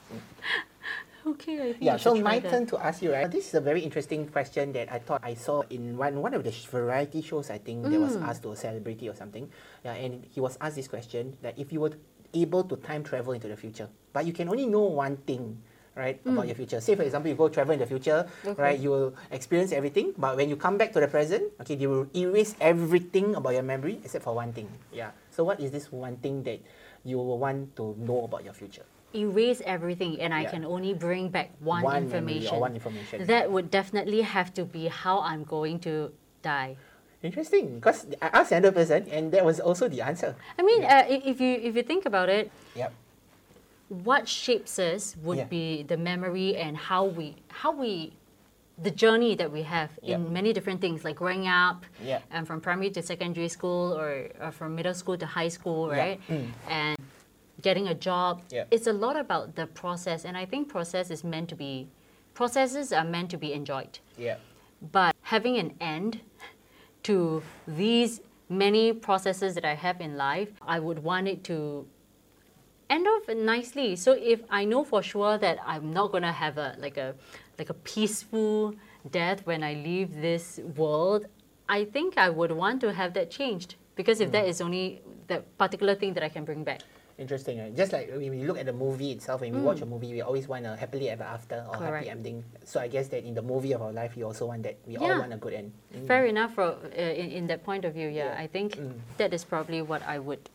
Okay, 1.27 1.61
I 1.61 1.73
think 1.77 1.83
Yeah, 1.83 1.97
so 1.99 2.15
my 2.15 2.39
that. 2.39 2.49
turn 2.51 2.65
to 2.73 2.79
ask 2.79 3.03
you, 3.03 3.13
right? 3.13 3.31
This 3.31 3.49
is 3.49 3.55
a 3.55 3.61
very 3.61 3.81
interesting 3.83 4.29
question 4.29 4.73
that 4.73 4.91
I 4.91 4.99
thought 4.99 5.21
I 5.23 5.35
saw 5.35 5.61
in 5.69 5.97
one, 5.99 6.23
one 6.23 6.33
of 6.33 6.43
the 6.45 6.51
variety 6.71 7.21
shows, 7.21 7.51
I 7.51 7.59
think, 7.59 7.91
that 7.91 8.01
was 8.01 8.17
Mm. 8.17 8.25
asked 8.25 8.43
to 8.45 8.53
a 8.53 8.57
celebrity 8.57 9.09
or 9.11 9.15
something. 9.15 9.51
Yeah, 9.85 9.93
and 9.93 10.25
he 10.31 10.41
was 10.41 10.57
asked 10.61 10.77
this 10.77 10.89
question 10.89 11.37
that 11.43 11.59
if 11.59 11.71
you 11.73 11.81
were 11.81 11.93
able 12.33 12.65
to 12.65 12.77
time 12.77 13.05
travel 13.05 13.33
into 13.35 13.49
the 13.49 13.57
future, 13.57 13.89
but 14.13 14.25
you 14.25 14.33
can 14.33 14.49
only 14.49 14.65
know 14.67 14.85
one 14.85 15.17
thing, 15.29 15.61
right, 15.99 16.23
about 16.25 16.47
your 16.47 16.55
future. 16.55 16.81
Say, 16.81 16.95
for 16.95 17.03
example, 17.03 17.29
you 17.29 17.35
go 17.35 17.51
travel 17.51 17.75
in 17.75 17.83
the 17.83 17.87
future, 17.91 18.23
Mm. 18.47 18.55
Okay. 18.55 18.63
right, 18.63 18.79
you 18.79 18.91
will 18.95 19.11
experience 19.35 19.75
everything, 19.75 20.15
but 20.17 20.39
when 20.39 20.47
you 20.49 20.55
come 20.55 20.79
back 20.79 20.95
to 20.95 21.01
the 21.03 21.11
present, 21.11 21.51
okay, 21.61 21.75
they 21.75 21.91
will 21.91 22.07
erase 22.15 22.55
everything 22.63 23.35
about 23.35 23.59
your 23.59 23.67
memory 23.67 23.99
except 24.07 24.23
for 24.23 24.33
one 24.39 24.55
thing. 24.55 24.71
Yeah. 24.95 25.11
So 25.35 25.43
what 25.43 25.59
is 25.59 25.75
this 25.75 25.91
one 25.91 26.17
thing 26.23 26.47
that 26.47 26.63
you 27.03 27.19
will 27.19 27.39
want 27.43 27.75
to 27.77 27.99
know 27.99 28.25
about 28.31 28.47
your 28.47 28.55
future? 28.55 28.87
Erase 29.17 29.59
everything, 29.67 30.21
and 30.21 30.31
I 30.37 30.47
Yeah. 30.47 30.53
can 30.55 30.63
only 30.69 30.93
bring 30.95 31.33
back 31.35 31.51
one, 31.59 31.83
memory 31.83 32.05
information. 32.07 32.55
or 32.55 32.61
one 32.63 32.75
information. 32.79 33.27
That 33.27 33.51
would 33.51 33.73
definitely 33.73 34.23
have 34.23 34.55
to 34.55 34.63
be 34.69 34.87
how 34.87 35.19
I'm 35.25 35.43
going 35.43 35.81
to 35.89 36.13
die. 36.45 36.77
Interesting, 37.25 37.83
because 37.83 38.07
I 38.23 38.31
asked 38.31 38.53
another 38.55 38.71
person, 38.71 39.09
and 39.11 39.35
that 39.35 39.43
was 39.43 39.59
also 39.59 39.89
the 39.91 39.99
answer. 40.07 40.37
I 40.55 40.63
mean, 40.63 40.87
uh, 40.87 41.03
if 41.11 41.43
you 41.43 41.59
if 41.59 41.75
you 41.75 41.83
think 41.83 42.07
about 42.07 42.29
it, 42.31 42.47
Yep. 42.79 42.95
What 43.89 44.29
shapes 44.29 44.79
us 44.79 45.17
would 45.23 45.39
Yeah. 45.39 45.45
be 45.45 45.83
the 45.83 45.97
memory 45.97 46.57
and 46.57 46.77
how 46.77 47.05
we 47.05 47.37
how 47.49 47.73
we 47.73 48.13
the 48.81 48.91
journey 48.93 49.35
that 49.35 49.51
we 49.51 49.63
have 49.63 49.91
Yep. 50.03 50.21
in 50.21 50.33
many 50.33 50.53
different 50.53 50.81
things 50.81 51.05
like 51.05 51.17
growing 51.17 51.49
up 51.49 51.85
Yep. 52.03 52.23
and 52.31 52.47
from 52.47 52.61
primary 52.61 52.91
to 52.91 53.03
secondary 53.03 53.49
school 53.49 53.93
or, 53.99 54.29
or 54.41 54.53
from 54.53 54.75
middle 54.77 54.95
school 54.95 55.17
to 55.19 55.27
high 55.27 55.49
school 55.49 55.89
right 55.89 56.21
Mm. 56.29 56.51
and 56.69 56.99
getting 57.63 57.89
a 57.89 57.95
job 57.95 58.43
it's 58.71 58.87
a 58.87 58.93
lot 58.93 59.17
about 59.17 59.57
the 59.57 59.67
process 59.67 60.25
and 60.25 60.37
i 60.37 60.45
think 60.45 60.69
process 60.69 61.11
is 61.11 61.25
meant 61.25 61.49
to 61.49 61.57
be 61.57 61.89
processes 62.35 62.93
are 62.93 63.05
meant 63.05 63.31
to 63.31 63.37
be 63.39 63.53
enjoyed 63.53 63.99
Yeah. 64.17 64.37
but 64.93 65.17
having 65.23 65.57
an 65.59 65.75
end 65.81 66.21
to 67.05 67.43
these 67.67 68.21
many 68.49 68.93
processes 68.93 69.55
that 69.57 69.65
I 69.65 69.75
have 69.75 70.01
in 70.01 70.17
life, 70.17 70.49
I 70.63 70.79
would 70.81 71.01
want 71.05 71.29
it 71.29 71.45
to 71.45 71.87
end 72.91 73.07
off 73.07 73.29
nicely. 73.35 73.97
So 73.97 74.13
if 74.13 74.41
I 74.51 74.65
know 74.65 74.85
for 74.85 75.03
sure 75.03 75.39
that 75.39 75.59
I'm 75.67 75.93
not 75.93 76.13
gonna 76.13 76.33
have 76.33 76.59
a 76.59 76.75
like 76.79 76.97
a 76.97 77.15
like 77.59 77.71
a 77.71 77.75
peaceful 77.75 78.75
death 79.11 79.47
when 79.47 79.63
I 79.63 79.75
leave 79.75 80.21
this 80.21 80.61
world, 80.77 81.27
I 81.69 81.85
think 81.85 82.17
I 82.19 82.29
would 82.31 82.53
want 82.53 82.81
to 82.83 82.93
have 82.93 83.15
that 83.15 83.31
changed. 83.31 83.75
Because 83.95 84.21
if 84.21 84.31
that 84.33 84.47
is 84.47 84.61
only 84.61 85.03
that 85.27 85.43
particular 85.59 85.95
thing 85.97 86.15
that 86.15 86.23
I 86.23 86.29
can 86.29 86.45
bring 86.45 86.63
back. 86.63 86.81
Interesting, 87.19 87.59
right? 87.59 87.75
Just 87.75 87.93
like 87.93 88.09
when 88.15 88.31
we 88.31 88.45
look 88.47 88.57
at 88.59 88.67
the 88.67 88.73
movie 88.73 89.11
itself, 89.11 89.41
when 89.41 89.53
we 89.53 89.61
watch 89.61 89.81
a 89.83 89.87
movie, 89.87 90.13
we 90.15 90.23
always 90.23 90.47
want 90.47 90.65
a 90.67 90.77
happily 90.77 91.11
ever 91.11 91.25
after 91.25 91.67
or 91.69 91.75
Mm. 91.75 91.79
Correct. 91.79 92.07
happy 92.07 92.11
ending. 92.11 92.45
So 92.65 92.79
I 92.79 92.87
guess 92.87 93.09
that 93.09 93.25
in 93.27 93.35
the 93.35 93.43
movie 93.43 93.73
of 93.73 93.83
our 93.83 93.91
life, 93.91 94.15
we 94.15 94.23
also 94.23 94.47
want 94.47 94.63
that. 94.63 94.77
We 94.87 94.97
all 94.99 95.09
want 95.19 95.33
a 95.35 95.37
good 95.37 95.53
end. 95.53 95.73
Mm. 95.93 96.07
Fair 96.07 96.27
enough 96.27 96.55
for, 96.55 96.79
uh, 96.79 96.95
in, 96.95 97.31
in 97.33 97.47
that 97.49 97.65
point 97.65 97.85
of 97.85 97.93
view, 97.95 98.07
yeah. 98.07 98.27
Yeah. 98.31 98.39
I 98.39 98.47
think 98.47 98.77
Mm. 98.79 98.93
that 99.19 99.35
is 99.35 99.43
probably 99.45 99.83
what 99.83 100.01
I 100.07 100.21
would 100.21 100.49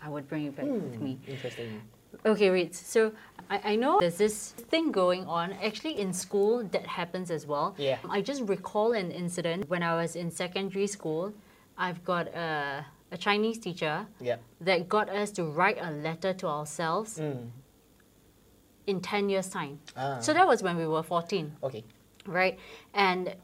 I 0.00 0.08
would 0.08 0.28
bring 0.28 0.46
it 0.46 0.56
back 0.56 0.66
with 0.66 1.00
me. 1.00 1.18
Mm, 1.26 1.28
Interesting. 1.30 1.82
Okay, 2.24 2.50
wait. 2.50 2.74
So 2.74 3.12
I, 3.50 3.72
I 3.72 3.76
know 3.76 3.98
there's 4.00 4.16
this 4.18 4.52
thing 4.52 4.92
going 4.92 5.26
on. 5.26 5.52
Actually, 5.54 5.98
in 5.98 6.12
school, 6.12 6.62
that 6.72 6.86
happens 6.86 7.30
as 7.30 7.46
well. 7.46 7.74
Yeah. 7.78 7.98
I 8.08 8.20
just 8.20 8.42
recall 8.42 8.92
an 8.92 9.10
incident 9.10 9.68
when 9.68 9.82
I 9.82 9.94
was 9.96 10.14
in 10.16 10.30
secondary 10.30 10.86
school. 10.86 11.32
I've 11.76 12.04
got 12.04 12.28
a, 12.28 12.38
a 12.40 12.86
a 13.12 13.16
Chinese 13.16 13.58
teacher 13.58 14.06
Yeah. 14.20 14.36
that 14.60 14.88
got 14.88 15.08
us 15.08 15.30
to 15.32 15.44
write 15.44 15.78
a 15.80 15.90
letter 15.90 16.32
to 16.34 16.46
ourselves 16.48 17.18
Mm. 17.18 17.50
in 18.86 19.00
10 19.00 19.28
years' 19.28 19.48
time. 19.48 19.78
Ah. 19.96 20.18
So 20.20 20.32
that 20.32 20.46
was 20.46 20.62
when 20.62 20.76
we 20.76 20.86
were 20.86 21.02
14, 21.02 21.52
Okay. 21.62 21.84
right? 22.26 22.58
And 22.92 23.34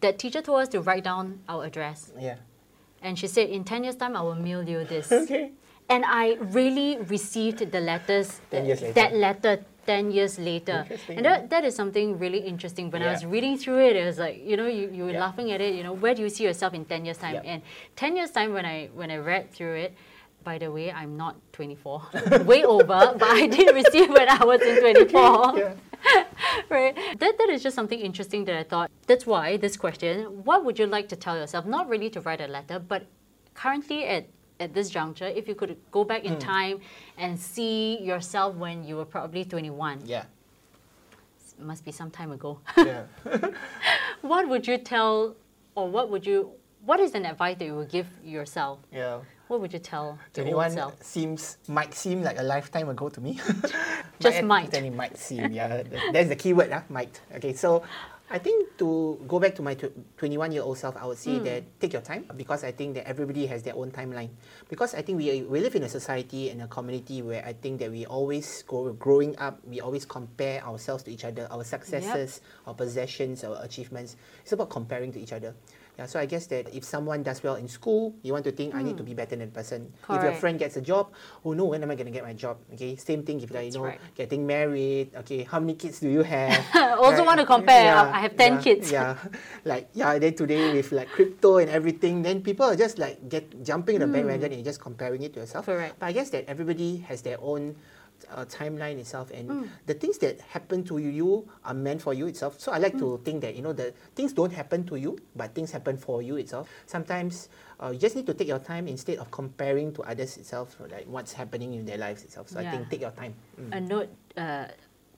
that 0.00 0.18
teacher 0.18 0.40
told 0.42 0.62
us 0.62 0.68
to 0.68 0.80
write 0.80 1.04
down 1.04 1.40
our 1.48 1.64
address. 1.64 2.12
Yeah. 2.18 2.36
And 3.02 3.18
she 3.18 3.26
said, 3.26 3.48
in 3.50 3.64
10 3.64 3.84
years' 3.84 3.96
time, 3.96 4.16
I 4.16 4.22
will 4.22 4.34
mail 4.34 4.66
you 4.68 4.84
this. 4.84 5.10
Okay. 5.12 5.52
And 5.88 6.04
I 6.06 6.34
really 6.52 6.98
received 7.08 7.70
the 7.72 7.80
letters, 7.80 8.40
10 8.50 8.66
years 8.66 8.82
later. 8.82 8.92
that 8.94 9.14
letter 9.14 9.64
10 9.86 10.10
years 10.10 10.38
later. 10.38 10.84
And 11.08 11.24
that, 11.24 11.48
that 11.48 11.64
is 11.64 11.74
something 11.74 12.18
really 12.18 12.40
interesting. 12.40 12.90
When 12.90 13.02
I 13.02 13.10
was 13.10 13.24
reading 13.24 13.56
through 13.56 13.78
it, 13.86 13.96
it 13.96 14.04
was 14.04 14.18
like, 14.18 14.42
you 14.44 14.56
know, 14.58 14.66
you, 14.66 14.90
you 14.92 15.04
were 15.04 15.12
Yeah. 15.12 15.20
laughing 15.20 15.50
at 15.50 15.62
it, 15.62 15.74
you 15.74 15.82
know, 15.82 15.94
where 15.94 16.14
do 16.14 16.20
you 16.20 16.28
see 16.28 16.44
yourself 16.44 16.74
in 16.74 16.84
10 16.84 17.06
years' 17.06 17.16
time? 17.16 17.36
Yeah. 17.36 17.52
And 17.52 17.62
10 17.96 18.16
years' 18.16 18.30
time, 18.30 18.52
when 18.52 18.66
I, 18.66 18.90
when 18.92 19.10
I 19.10 19.16
read 19.16 19.50
through 19.50 19.76
it, 19.76 19.94
by 20.44 20.58
the 20.58 20.70
way, 20.70 20.92
I'm 20.92 21.16
not 21.16 21.36
24, 21.52 22.02
way 22.44 22.64
over, 22.64 22.84
but 23.18 23.22
I 23.22 23.46
did 23.46 23.74
receive 23.74 24.10
when 24.10 24.28
I 24.28 24.44
was 24.44 24.60
in 24.60 24.80
24 24.80 25.58
Yeah. 25.58 25.74
right? 26.68 26.94
That, 27.18 27.38
that 27.38 27.48
is 27.48 27.62
just 27.62 27.74
something 27.74 27.98
interesting 27.98 28.44
that 28.44 28.56
I 28.56 28.62
thought. 28.62 28.90
That's 29.06 29.26
why 29.26 29.56
this 29.56 29.76
question 29.78 30.44
what 30.44 30.64
would 30.66 30.78
you 30.78 30.86
like 30.86 31.08
to 31.08 31.16
tell 31.16 31.36
yourself? 31.36 31.64
Not 31.64 31.88
really 31.88 32.10
to 32.10 32.20
write 32.20 32.42
a 32.42 32.46
letter, 32.46 32.78
but 32.78 33.06
currently 33.54 34.04
at, 34.04 34.26
at 34.60 34.74
this 34.74 34.90
juncture, 34.90 35.26
if 35.26 35.48
you 35.48 35.54
could 35.54 35.76
go 35.90 36.04
back 36.04 36.24
in 36.24 36.34
hmm. 36.34 36.38
time 36.38 36.80
and 37.16 37.38
see 37.38 37.98
yourself 38.02 38.56
when 38.56 38.84
you 38.84 38.96
were 38.96 39.04
probably 39.04 39.44
21, 39.44 40.02
Yeah. 40.04 40.24
it 41.58 41.64
must 41.64 41.84
be 41.84 41.92
some 41.92 42.10
time 42.10 42.32
ago. 42.32 42.60
Yeah. 42.76 43.04
what 44.22 44.48
would 44.48 44.66
you 44.66 44.78
tell, 44.78 45.36
or 45.74 45.88
what 45.88 46.10
would 46.10 46.26
you, 46.26 46.50
what 46.84 47.00
is 47.00 47.14
an 47.14 47.26
advice 47.26 47.58
that 47.58 47.64
you 47.64 47.76
would 47.76 47.90
give 47.90 48.06
yourself? 48.24 48.78
yeah. 48.92 49.20
What 49.48 49.62
would 49.62 49.72
you 49.72 49.78
tell 49.78 50.18
the 50.34 50.42
old 50.42 50.62
21 50.66 50.92
seems 51.00 51.56
might 51.68 51.94
seem 51.94 52.22
like 52.22 52.38
a 52.38 52.42
lifetime 52.42 52.90
ago 52.90 53.08
to 53.08 53.18
me. 53.18 53.40
Just 54.20 54.42
might. 54.42 54.70
Then 54.70 54.84
it 54.84 54.94
might 54.94 55.16
seem, 55.16 55.52
yeah. 55.52 55.68
That- 55.68 56.12
That's 56.12 56.28
the 56.28 56.36
key 56.36 56.52
word, 56.52 56.70
huh? 56.70 56.82
might. 56.90 57.18
Okay, 57.34 57.54
so 57.54 57.82
I 58.30 58.38
think 58.38 58.76
to 58.78 59.18
go 59.26 59.40
back 59.40 59.54
to 59.56 59.62
my 59.62 59.74
21 59.74 60.52
year 60.52 60.62
old 60.62 60.76
self, 60.76 60.96
I 60.96 61.06
would 61.06 61.16
say 61.16 61.38
hmm. 61.38 61.44
that 61.44 61.80
take 61.80 61.92
your 61.92 62.02
time 62.02 62.28
because 62.36 62.62
I 62.62 62.72
think 62.72 62.94
that 62.94 63.08
everybody 63.08 63.46
has 63.46 63.62
their 63.62 63.74
own 63.74 63.90
timeline. 63.90 64.30
Because 64.68 64.94
I 64.94 65.02
think 65.02 65.18
we, 65.18 65.42
we 65.42 65.60
live 65.60 65.74
in 65.74 65.82
a 65.82 65.88
society 65.88 66.50
and 66.50 66.62
a 66.62 66.68
community 66.68 67.22
where 67.22 67.44
I 67.44 67.54
think 67.54 67.80
that 67.80 67.90
we 67.90 68.04
always 68.04 68.62
go 68.62 68.92
growing 68.92 69.36
up, 69.38 69.58
we 69.64 69.80
always 69.80 70.04
compare 70.04 70.62
ourselves 70.62 71.02
to 71.04 71.10
each 71.10 71.24
other, 71.24 71.48
our 71.50 71.64
successes, 71.64 72.42
our 72.66 72.74
possessions, 72.74 73.44
our 73.44 73.58
achievements. 73.62 74.16
It's 74.42 74.52
about 74.52 74.68
comparing 74.70 75.12
to 75.12 75.20
each 75.20 75.32
other. 75.32 75.54
Yeah, 75.98 76.06
so 76.06 76.22
I 76.22 76.30
guess 76.30 76.46
that 76.54 76.70
if 76.70 76.86
someone 76.86 77.26
does 77.26 77.42
well 77.42 77.58
in 77.58 77.66
school, 77.66 78.14
you 78.22 78.30
want 78.30 78.46
to 78.46 78.54
think 78.54 78.70
I 78.72 78.86
need 78.86 78.96
to 78.98 79.02
hmm. 79.02 79.10
be 79.10 79.14
better 79.18 79.34
than 79.34 79.50
person. 79.50 79.90
If 80.08 80.22
your 80.22 80.30
friend 80.38 80.54
gets 80.56 80.78
a 80.78 80.80
job, 80.80 81.10
oh 81.44 81.58
no, 81.58 81.74
when 81.74 81.82
am 81.82 81.90
I 81.90 81.96
going 81.98 82.06
to 82.06 82.14
get 82.14 82.22
my 82.22 82.38
job? 82.38 82.62
Okay, 82.74 82.94
same 82.94 83.26
thing 83.26 83.42
if 83.42 83.50
like, 83.50 83.74
you 83.74 83.82
know 83.82 83.90
right. 83.90 83.98
getting 84.14 84.46
married. 84.46 85.10
Okay, 85.26 85.42
how 85.42 85.58
many 85.58 85.74
kids 85.74 85.98
do 85.98 86.08
you 86.08 86.22
have? 86.22 86.62
Also 86.98 87.24
want 87.24 87.40
to 87.40 87.46
compare. 87.46 87.94
I 87.94 88.20
have 88.20 88.36
10 88.36 88.52
yeah, 88.52 88.60
kids. 88.62 88.92
Yeah, 88.92 89.18
like 89.64 89.90
yeah. 89.92 90.18
Then 90.18 90.34
today 90.34 90.72
with 90.72 90.92
like 90.92 91.10
crypto 91.10 91.58
and 91.58 91.70
everything, 91.70 92.22
then 92.22 92.42
people 92.42 92.66
are 92.66 92.76
just 92.76 92.98
like 92.98 93.28
get 93.28 93.50
jumping 93.64 93.96
in 93.96 94.00
the 94.02 94.06
hmm. 94.06 94.22
bandwagon 94.22 94.52
and 94.58 94.64
you're 94.66 94.70
just 94.72 94.80
comparing 94.80 95.22
it 95.22 95.32
to 95.34 95.40
yourself. 95.40 95.66
Correct. 95.66 95.94
But 95.98 96.06
I 96.06 96.12
guess 96.12 96.30
that 96.30 96.44
everybody 96.48 96.98
has 97.08 97.22
their 97.22 97.38
own. 97.40 97.76
Uh, 98.34 98.44
timeline 98.46 98.98
itself 98.98 99.30
and 99.30 99.46
Hmm. 99.48 99.62
the 99.86 99.94
things 99.94 100.18
that 100.18 100.40
happen 100.40 100.82
to 100.82 100.98
you 100.98 101.46
are 101.64 101.72
meant 101.72 102.02
for 102.02 102.12
you 102.12 102.26
itself 102.26 102.58
so 102.58 102.72
i 102.72 102.76
like 102.76 102.94
Hmm. 102.94 102.98
to 102.98 103.20
think 103.24 103.40
that 103.42 103.54
you 103.54 103.62
know 103.62 103.72
the 103.72 103.94
things 104.16 104.32
don't 104.32 104.50
happen 104.52 104.82
to 104.90 104.96
you 104.96 105.16
but 105.36 105.54
things 105.54 105.70
happen 105.70 105.96
for 105.96 106.20
you 106.20 106.34
itself 106.36 106.66
sometimes 106.86 107.48
uh, 107.78 107.90
you 107.94 107.98
just 108.00 108.16
need 108.16 108.26
to 108.26 108.34
take 108.34 108.48
your 108.48 108.58
time 108.58 108.88
instead 108.88 109.18
of 109.18 109.30
comparing 109.30 109.92
to 109.94 110.02
others 110.02 110.36
itself 110.36 110.76
like 110.90 111.06
what's 111.06 111.32
happening 111.32 111.74
in 111.74 111.86
their 111.86 111.96
lives 111.96 112.24
itself 112.24 112.48
so 112.50 112.58
i 112.58 112.64
think 112.66 112.90
take 112.90 113.00
your 113.06 113.12
time 113.14 113.34
Mm. 113.56 113.70
a 113.76 113.80
note, 113.80 114.10
uh, 114.36 114.66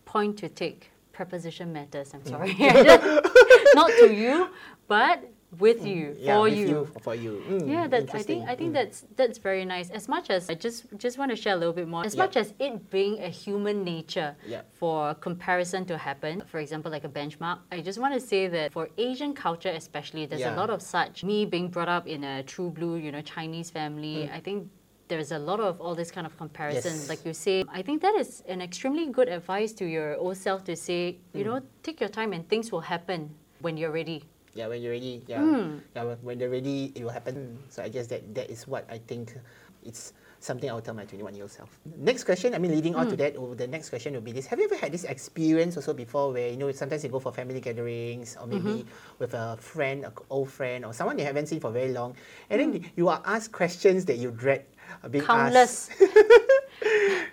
point 0.05 0.37
to 0.37 0.51
take. 0.51 0.91
Preposition 1.13 1.73
matters. 1.73 2.13
I'm 2.13 2.21
Mm. 2.21 2.29
sorry. 2.29 2.53
Not 3.75 3.91
to 3.97 4.13
you, 4.13 4.49
but 4.89 5.25
with 5.59 5.85
you, 5.85 6.07
Mm. 6.15 6.17
yeah, 6.21 6.35
for 6.37 6.43
with 6.43 6.59
you. 6.59 6.85
for 7.03 7.15
you 7.15 7.43
Mm, 7.49 7.69
Yeah, 7.69 7.87
that 7.89 8.15
I 8.15 8.23
think 8.23 8.49
I 8.49 8.55
think 8.55 8.71
Mm. 8.71 8.75
that's 8.75 9.05
that's 9.17 9.39
very 9.39 9.65
nice. 9.65 9.91
As 9.91 10.07
much 10.09 10.31
as 10.31 10.49
I 10.49 10.55
just 10.55 10.87
just 10.97 11.19
want 11.19 11.31
to 11.31 11.37
share 11.37 11.55
a 11.55 11.57
little 11.57 11.73
bit 11.75 11.89
more. 11.89 12.05
As 12.07 12.15
Yeah. 12.15 12.23
much 12.25 12.37
as 12.37 12.55
it 12.61 12.89
being 12.91 13.19
a 13.19 13.29
human 13.29 13.83
nature 13.85 14.37
Yeah. 14.47 14.63
for 14.73 15.15
comparison 15.15 15.85
to 15.87 15.99
happen, 15.99 16.43
for 16.47 16.61
example, 16.61 16.91
like 16.93 17.05
a 17.05 17.09
benchmark, 17.09 17.59
I 17.73 17.81
just 17.81 17.99
want 17.99 18.15
to 18.15 18.21
say 18.21 18.47
that 18.49 18.73
for 18.73 18.89
Asian 18.97 19.33
culture 19.35 19.71
especially, 19.71 20.27
there's 20.27 20.43
a 20.43 20.55
lot 20.57 20.71
of 20.71 20.81
such. 20.83 21.25
Me 21.25 21.45
being 21.47 21.69
brought 21.69 21.89
up 21.89 22.07
in 22.07 22.23
a 22.23 22.43
true 22.45 22.71
blue, 22.71 22.95
you 22.97 23.11
know, 23.11 23.21
Chinese 23.23 23.71
family, 23.71 24.31
I 24.33 24.41
think 24.41 24.69
there's 25.09 25.33
a 25.33 25.39
lot 25.41 25.59
of 25.59 25.81
all 25.81 25.97
this 25.97 26.13
kind 26.13 26.27
of 26.27 26.37
comparison. 26.37 26.93
Mm. 26.93 27.01
Yes. 27.03 27.09
Like 27.09 27.25
you 27.27 27.35
say, 27.35 27.65
I 27.69 27.83
think 27.83 28.03
that 28.03 28.15
is 28.15 28.45
an 28.47 28.61
extremely 28.63 29.07
good 29.11 29.29
advice 29.29 29.73
to 29.81 29.85
your 29.85 30.15
old 30.17 30.37
self 30.37 30.63
to 30.71 30.77
say, 30.77 31.19
you 31.35 31.43
Mm. 31.43 31.47
know, 31.47 31.61
take 31.83 31.99
your 31.99 32.09
time 32.09 32.33
and 32.33 32.49
things 32.49 32.71
will 32.71 32.83
happen 32.95 33.35
when 33.61 33.77
you're 33.77 33.91
ready. 33.91 34.23
Yeah, 34.55 34.67
when 34.67 34.83
you're 34.83 34.93
ready. 34.93 35.23
Yeah, 35.31 35.43
Hmm. 35.47 35.79
yeah. 35.95 36.15
when- 36.23 36.39
they're 36.39 36.51
ready, 36.51 36.91
it 36.95 37.03
will 37.05 37.15
happen. 37.15 37.59
So 37.71 37.83
I 37.83 37.89
guess 37.89 38.07
that 38.11 38.27
that 38.35 38.51
is 38.51 38.67
what 38.67 38.85
I 38.91 38.99
think. 38.99 39.35
It's 39.81 40.13
something 40.45 40.69
I 40.69 40.75
will 40.77 40.85
tell 40.85 40.93
my 40.93 41.09
21 41.09 41.33
year 41.33 41.45
old 41.49 41.53
self. 41.53 41.73
Next 41.97 42.25
question. 42.29 42.53
I 42.53 42.59
mean, 42.61 42.69
leading 42.73 42.93
on 42.95 43.09
to 43.09 43.17
Hmm. 43.17 43.23
that, 43.25 43.33
oh, 43.41 43.55
the 43.57 43.65
next 43.67 43.89
question 43.89 44.13
will 44.13 44.21
be 44.21 44.33
this: 44.33 44.45
Have 44.53 44.59
you 44.61 44.67
ever 44.69 44.77
had 44.77 44.93
this 44.93 45.05
experience 45.09 45.77
also 45.81 45.95
before, 45.97 46.33
where 46.37 46.51
you 46.53 46.59
know 46.61 46.69
sometimes 46.73 47.01
you 47.01 47.09
go 47.09 47.17
for 47.23 47.33
family 47.33 47.61
gatherings 47.65 48.37
or 48.37 48.45
maybe 48.47 48.85
Mm-hmm. 48.85 49.17
with 49.23 49.33
a 49.33 49.57
friend, 49.57 50.05
a 50.05 50.13
old 50.29 50.51
friend, 50.53 50.85
or 50.85 50.93
someone 50.93 51.17
you 51.17 51.25
haven't 51.25 51.47
seen 51.49 51.61
for 51.65 51.71
very 51.73 51.93
long, 51.97 52.13
and 52.53 52.61
then 52.61 52.71
Hmm. 52.83 52.89
you 52.97 53.09
are 53.09 53.23
asked 53.25 53.53
questions 53.57 54.05
that 54.05 54.19
you 54.21 54.31
dread 54.35 54.67
being 55.11 55.25
Countless. 55.25 55.91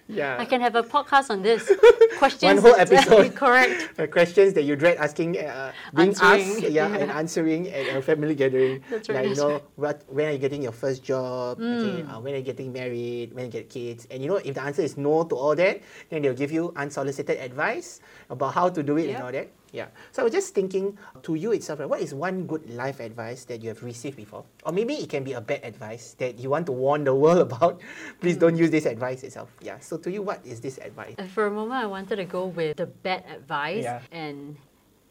Yeah. 0.07 0.37
I 0.39 0.45
can 0.45 0.59
have 0.61 0.75
a 0.75 0.83
podcast 0.83 1.29
on 1.29 1.41
this. 1.41 1.71
Questions. 2.17 2.61
One 2.61 2.71
whole 2.71 2.79
episode. 2.79 3.35
Correct. 3.35 3.91
Uh, 3.99 4.05
questions 4.05 4.53
that 4.53 4.61
you 4.63 4.75
dread 4.75 4.97
asking, 4.97 5.37
uh, 5.39 5.71
being 5.95 6.09
Answering. 6.09 6.41
asked, 6.61 6.69
yeah, 6.69 6.85
and 7.01 7.09
answering 7.09 7.67
at 7.69 7.95
a 7.97 8.01
family 8.01 8.35
gathering. 8.35 8.83
That's 8.91 9.09
Like, 9.09 9.15
right, 9.17 9.23
you 9.25 9.35
that's 9.35 9.41
know, 9.41 9.61
what, 9.75 10.03
when 10.07 10.27
are 10.29 10.31
you 10.31 10.37
getting 10.37 10.61
your 10.61 10.71
first 10.71 11.01
job? 11.03 11.57
Okay, 11.57 12.03
Mm. 12.05 12.13
uh, 12.13 12.19
when 12.21 12.33
are 12.35 12.37
you 12.37 12.43
getting 12.45 12.71
married? 12.71 13.33
When 13.33 13.45
you 13.45 13.51
get 13.51 13.69
kids? 13.69 14.05
And 14.11 14.21
you 14.21 14.29
know, 14.29 14.37
if 14.37 14.53
the 14.53 14.61
answer 14.61 14.83
is 14.83 14.97
no 14.97 15.23
to 15.25 15.35
all 15.35 15.55
that, 15.55 15.81
then 16.09 16.21
they'll 16.21 16.37
give 16.37 16.51
you 16.51 16.71
unsolicited 16.77 17.39
advice 17.41 17.99
about 18.29 18.53
how 18.53 18.69
to 18.69 18.83
do 18.83 18.97
it 19.01 19.09
and 19.09 19.17
Yep. 19.17 19.23
all 19.23 19.31
that. 19.33 19.47
Yeah. 19.71 19.87
So 20.11 20.21
I 20.21 20.23
was 20.23 20.33
just 20.33 20.53
thinking 20.55 20.97
to 21.23 21.35
you 21.35 21.51
itself, 21.51 21.79
right, 21.79 21.89
what 21.89 21.99
is 22.01 22.13
one 22.13 22.47
good 22.47 22.69
life 22.69 22.99
advice 22.99 23.43
that 23.45 23.61
you 23.61 23.69
have 23.69 23.83
received 23.83 24.15
before? 24.17 24.45
Or 24.65 24.71
maybe 24.71 24.95
it 24.95 25.09
can 25.09 25.23
be 25.23 25.33
a 25.33 25.41
bad 25.41 25.61
advice 25.63 26.15
that 26.19 26.39
you 26.39 26.49
want 26.49 26.65
to 26.67 26.71
warn 26.71 27.03
the 27.03 27.13
world 27.15 27.39
about. 27.47 27.81
Please 28.21 28.37
don't 28.37 28.55
use 28.57 28.69
this 28.71 28.85
advice 28.85 29.23
itself. 29.23 29.49
Yeah. 29.61 29.79
So 29.79 29.97
to 29.97 30.11
you, 30.11 30.21
what 30.21 30.39
is 30.45 30.61
this 30.61 30.77
advice? 30.79 31.15
And 31.17 31.29
for 31.29 31.47
a 31.47 31.51
moment, 31.51 31.83
I 31.83 31.87
wanted 31.87 32.15
to 32.17 32.25
go 32.25 32.45
with 32.47 32.77
the 32.77 32.85
bad 32.87 33.25
advice. 33.29 33.83
Yeah. 33.83 34.01
And 34.11 34.57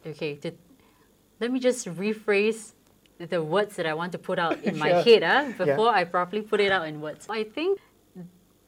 okay, 0.07 0.37
to, 0.37 0.53
let 1.41 1.53
me 1.53 1.61
just 1.61 1.87
rephrase 1.87 2.73
the 3.19 3.43
words 3.43 3.77
that 3.77 3.87
I 3.87 3.95
want 3.95 4.13
to 4.13 4.19
put 4.19 4.39
out 4.39 4.63
in 4.65 4.79
my 4.79 4.91
Sure. 4.91 5.03
head 5.03 5.23
uh, 5.23 5.53
before 5.65 5.89
I 5.91 6.05
properly 6.05 6.43
put 6.43 6.61
it 6.61 6.73
out 6.73 6.87
in 6.89 7.01
words. 7.01 7.27
I 7.29 7.45
think 7.45 7.81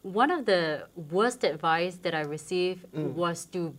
one 0.03 0.31
of 0.31 0.47
the 0.47 0.87
worst 1.11 1.45
advice 1.45 1.97
that 2.03 2.15
I 2.15 2.21
received 2.23 2.87
Mm. 2.93 3.13
was 3.15 3.45
to 3.47 3.75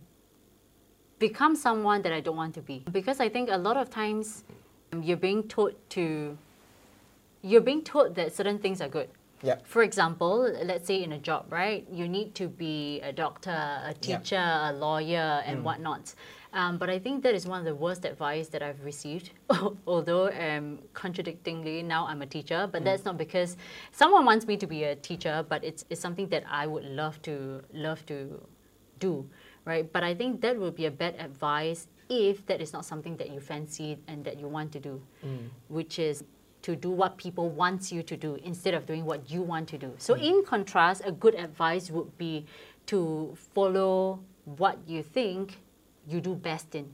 become 1.20 1.54
someone 1.54 2.02
that 2.02 2.12
I 2.12 2.20
don't 2.20 2.36
want 2.36 2.54
to 2.54 2.62
be. 2.62 2.82
Because 2.90 3.20
I 3.20 3.28
think 3.28 3.48
a 3.50 3.56
lot 3.58 3.76
of 3.76 3.88
times 3.90 4.42
um, 4.92 5.02
you're 5.04 5.16
being 5.28 5.44
told 5.44 5.74
to, 5.90 6.36
you're 7.42 7.60
being 7.60 7.82
told 7.82 8.16
that 8.16 8.34
certain 8.34 8.58
things 8.58 8.80
are 8.80 8.88
good. 8.88 9.08
Yeah. 9.42 9.56
For 9.64 9.82
example, 9.82 10.50
let's 10.64 10.86
say 10.86 11.02
in 11.02 11.12
a 11.12 11.18
job, 11.18 11.46
right? 11.50 11.86
You 11.90 12.06
need 12.08 12.34
to 12.34 12.48
be 12.48 13.00
a 13.00 13.12
doctor, 13.12 13.50
a 13.50 13.94
Yeah. 14.02 14.18
teacher, 14.18 14.36
a 14.70 14.72
lawyer, 14.72 15.42
and 15.46 15.60
Mm. 15.60 15.62
whatnot. 15.62 16.14
Um, 16.52 16.78
but 16.78 16.90
I 16.90 16.98
think 16.98 17.22
that 17.22 17.34
is 17.34 17.46
one 17.46 17.60
of 17.60 17.64
the 17.64 17.74
worst 17.74 18.04
advice 18.04 18.48
that 18.48 18.62
I've 18.62 18.84
received. 18.84 19.30
Although, 19.86 20.28
um, 20.32 20.80
contradictingly, 20.94 21.82
now 21.82 22.06
I'm 22.06 22.20
a 22.22 22.26
teacher, 22.26 22.66
Mm. 22.66 22.72
but 22.72 22.84
that's 22.84 23.04
not 23.04 23.16
because 23.16 23.56
someone 23.92 24.24
wants 24.26 24.46
me 24.46 24.56
to 24.58 24.66
be 24.66 24.84
a 24.84 24.96
teacher, 24.96 25.44
but 25.48 25.62
it's, 25.64 25.84
it's 25.90 26.00
something 26.00 26.28
that 26.28 26.44
I 26.50 26.66
would 26.66 26.84
love 26.84 27.22
to 27.22 27.62
love 27.72 28.04
to 28.06 28.16
do, 28.98 29.24
right? 29.64 29.90
But 29.92 30.04
I 30.04 30.14
think 30.14 30.40
that 30.40 30.58
would 30.58 30.74
be 30.74 30.86
a 30.86 30.90
bad 30.90 31.16
advice 31.18 31.88
if 32.08 32.44
that 32.46 32.60
is 32.60 32.72
not 32.72 32.84
something 32.84 33.16
that 33.18 33.30
you 33.30 33.40
fancy 33.40 33.98
and 34.08 34.24
that 34.24 34.38
you 34.38 34.48
want 34.48 34.72
to 34.72 34.80
do, 34.80 35.00
mm. 35.24 35.48
which 35.68 35.98
is 35.98 36.24
to 36.62 36.76
do 36.76 36.90
what 36.90 37.16
people 37.16 37.48
want 37.48 37.90
you 37.90 38.02
to 38.02 38.16
do 38.16 38.36
instead 38.44 38.74
of 38.74 38.84
doing 38.84 39.04
what 39.04 39.30
you 39.30 39.42
want 39.42 39.68
to 39.68 39.78
do. 39.78 39.94
So 39.98 40.14
mm. 40.14 40.22
in 40.22 40.44
contrast, 40.44 41.02
a 41.04 41.12
good 41.12 41.34
advice 41.34 41.90
would 41.90 42.16
be 42.18 42.46
to 42.86 43.36
follow 43.54 44.20
what 44.44 44.78
you 44.86 45.02
think 45.02 45.58
you 46.08 46.20
do 46.20 46.34
best 46.34 46.74
in. 46.74 46.92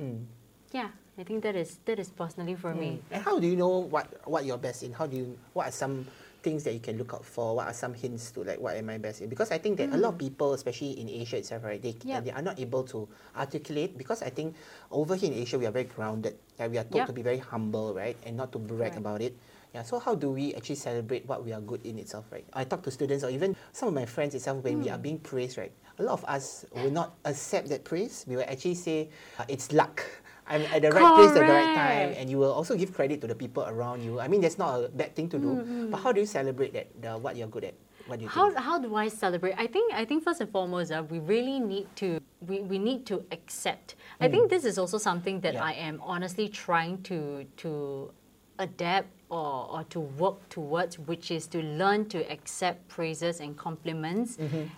Mm. 0.00 0.24
Yeah, 0.72 0.88
I 1.16 1.22
think 1.22 1.42
that 1.44 1.54
is 1.56 1.78
that 1.84 1.98
is 1.98 2.10
personally 2.10 2.56
for 2.56 2.74
me. 2.74 2.98
Mm. 2.98 3.02
And 3.12 3.22
how 3.22 3.38
do 3.38 3.46
you 3.46 3.56
know 3.56 3.78
what, 3.78 4.28
what 4.28 4.44
you're 4.44 4.58
best 4.58 4.82
in? 4.82 4.92
How 4.92 5.06
do 5.06 5.16
you, 5.16 5.38
what 5.52 5.68
are 5.68 5.72
some 5.72 6.06
things 6.46 6.62
that 6.62 6.70
you 6.70 6.78
can 6.78 6.94
look 6.94 7.10
out 7.10 7.26
for? 7.26 7.58
What 7.58 7.66
are 7.66 7.74
some 7.74 7.90
hints 7.90 8.30
to 8.38 8.46
like 8.46 8.62
what 8.62 8.78
am 8.78 8.86
I 8.86 9.02
best 9.02 9.18
in? 9.18 9.26
Because 9.28 9.50
I 9.50 9.58
think 9.58 9.82
that 9.82 9.90
a 9.90 9.98
lot 9.98 10.14
of 10.14 10.18
people, 10.22 10.54
especially 10.54 10.94
in 11.02 11.10
Asia 11.10 11.42
itself, 11.42 11.66
right, 11.66 11.82
they, 11.82 11.98
Yep. 12.06 12.22
they 12.24 12.30
are 12.30 12.42
not 12.46 12.54
able 12.62 12.86
to 12.94 13.08
articulate 13.34 13.98
because 13.98 14.22
I 14.22 14.30
think 14.30 14.54
over 14.94 15.18
here 15.18 15.32
in 15.34 15.36
Asia 15.42 15.58
we 15.58 15.66
are 15.66 15.74
very 15.74 15.90
grounded. 15.90 16.38
Like 16.54 16.70
we 16.70 16.78
are 16.78 16.86
told 16.86 17.02
Yep. 17.02 17.06
to 17.10 17.12
be 17.18 17.22
very 17.26 17.42
humble, 17.42 17.90
right, 17.98 18.14
and 18.22 18.36
not 18.38 18.54
to 18.54 18.62
brag 18.62 18.94
Correct. 18.94 18.96
about 19.02 19.20
it. 19.26 19.34
Yeah, 19.74 19.82
so 19.82 19.98
how 19.98 20.14
do 20.14 20.30
we 20.30 20.54
actually 20.54 20.78
celebrate 20.78 21.26
what 21.26 21.42
we 21.44 21.50
are 21.52 21.60
good 21.60 21.84
in 21.84 21.98
itself, 21.98 22.30
right? 22.30 22.46
I 22.54 22.62
talk 22.62 22.86
to 22.86 22.90
students 22.94 23.26
or 23.26 23.30
even 23.34 23.58
some 23.74 23.88
of 23.90 23.94
my 23.98 24.06
friends 24.06 24.38
itself 24.38 24.62
when 24.62 24.78
we 24.80 24.88
are 24.88 24.96
being 24.96 25.18
praised, 25.18 25.58
right? 25.58 25.72
A 25.98 26.02
lot 26.06 26.14
of 26.14 26.24
us 26.30 26.64
will 26.72 26.94
not 26.94 27.18
accept 27.26 27.68
that 27.74 27.82
praise. 27.84 28.24
We 28.28 28.36
will 28.38 28.46
actually 28.46 28.78
say 28.78 29.10
uh, 29.38 29.44
it's 29.48 29.72
luck. 29.74 30.06
I'm 30.48 30.62
at 30.62 30.82
the 30.82 30.90
right 30.90 31.14
place 31.14 31.30
at 31.30 31.34
the 31.34 31.52
right 31.52 31.74
time, 31.74 32.14
and 32.16 32.30
you 32.30 32.38
will 32.38 32.52
also 32.52 32.76
give 32.76 32.94
credit 32.94 33.20
to 33.22 33.26
the 33.26 33.34
people 33.34 33.66
around 33.66 34.02
you. 34.02 34.20
I 34.20 34.28
mean, 34.28 34.40
that's 34.40 34.58
not 34.58 34.84
a 34.84 34.88
bad 34.88 35.14
thing 35.16 35.28
to 35.30 35.38
do, 35.38 35.46
mm-hmm. 35.58 35.90
but 35.90 35.98
how 35.98 36.12
do 36.12 36.20
you 36.20 36.26
celebrate 36.26 36.72
that 36.72 36.86
the, 37.02 37.18
what 37.18 37.36
you're 37.36 37.48
good 37.48 37.64
at? 37.64 37.74
What 38.06 38.20
do 38.20 38.24
you 38.24 38.28
How, 38.28 38.50
think? 38.50 38.62
how 38.62 38.78
do 38.78 38.94
I 38.94 39.08
celebrate? 39.08 39.54
I 39.58 39.66
think 39.66 39.92
I 39.92 40.04
think 40.04 40.22
first 40.22 40.40
and 40.40 40.50
foremost, 40.50 40.92
uh, 40.92 41.02
we 41.10 41.18
really 41.18 41.58
need 41.58 41.88
to 41.96 42.20
we, 42.40 42.60
we 42.60 42.78
need 42.78 43.04
to 43.06 43.24
accept. 43.32 43.96
I 44.20 44.28
think 44.28 44.44
hmm. 44.44 44.54
this 44.54 44.64
is 44.64 44.78
also 44.78 44.98
something 44.98 45.40
that 45.40 45.54
Yeah. 45.54 45.64
I 45.64 45.72
am 45.72 46.00
honestly 46.00 46.48
trying 46.48 47.02
to 47.10 47.44
to 47.56 48.12
adapt 48.58 49.08
or, 49.28 49.68
or 49.70 49.84
to 49.90 50.00
work 50.00 50.48
towards, 50.48 50.98
which 50.98 51.30
is 51.30 51.46
to 51.48 51.62
learn 51.62 52.08
to 52.10 52.22
accept 52.30 52.86
praises 52.88 53.40
and 53.40 53.56
compliments 53.56 54.36
mm-hmm. 54.36 54.70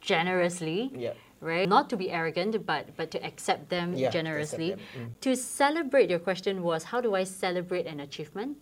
generously. 0.00 0.90
Yeah. 0.94 1.14
Right? 1.42 1.68
Not 1.68 1.90
to 1.90 1.96
be 1.96 2.08
arrogant, 2.10 2.54
but 2.64 2.94
but 2.96 3.10
to 3.10 3.18
accept 3.26 3.68
them 3.68 3.92
Yeah, 3.92 3.98
to 3.98 4.06
accept 4.06 4.12
generously. 4.14 4.70
them. 4.70 4.80
Mm. 4.96 5.08
To 5.26 5.30
celebrate, 5.36 6.08
your 6.08 6.20
question 6.22 6.62
was 6.62 6.84
how 6.94 7.00
do 7.02 7.16
I 7.18 7.24
celebrate 7.24 7.86
an 7.90 7.98
achievement? 8.00 8.56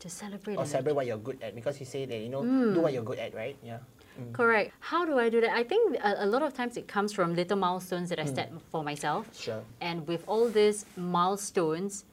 To 0.00 0.08
celebrate 0.10 0.56
Or 0.58 0.64
celebrate 0.66 0.92
what 0.94 1.06
you're 1.06 1.18
good 1.18 1.42
at 1.42 1.54
because 1.54 1.80
you 1.80 1.86
say 1.86 2.04
that 2.06 2.18
you 2.18 2.28
know 2.28 2.42
do 2.44 2.80
what 2.80 2.92
you're 2.92 3.02
good 3.02 3.18
at, 3.18 3.34
right? 3.34 3.56
Yeah. 3.64 3.78
Correct. 4.32 4.70
How 4.78 5.04
do 5.04 5.18
I 5.18 5.28
do 5.28 5.40
that? 5.40 5.50
I 5.50 5.64
think 5.64 5.96
a, 5.98 6.22
a 6.24 6.26
lot 6.26 6.42
of 6.42 6.54
times 6.54 6.76
it 6.76 6.86
comes 6.86 7.10
from 7.12 7.34
little 7.34 7.56
milestones 7.58 8.10
that 8.10 8.20
I 8.20 8.24
Hmm. 8.30 8.34
set 8.34 8.48
for 8.70 8.84
myself. 8.84 9.26
Sure. 9.34 9.62
And 9.80 10.06
with 10.06 10.22
all 10.28 10.46
these 10.48 10.86
milestones, 10.96 12.04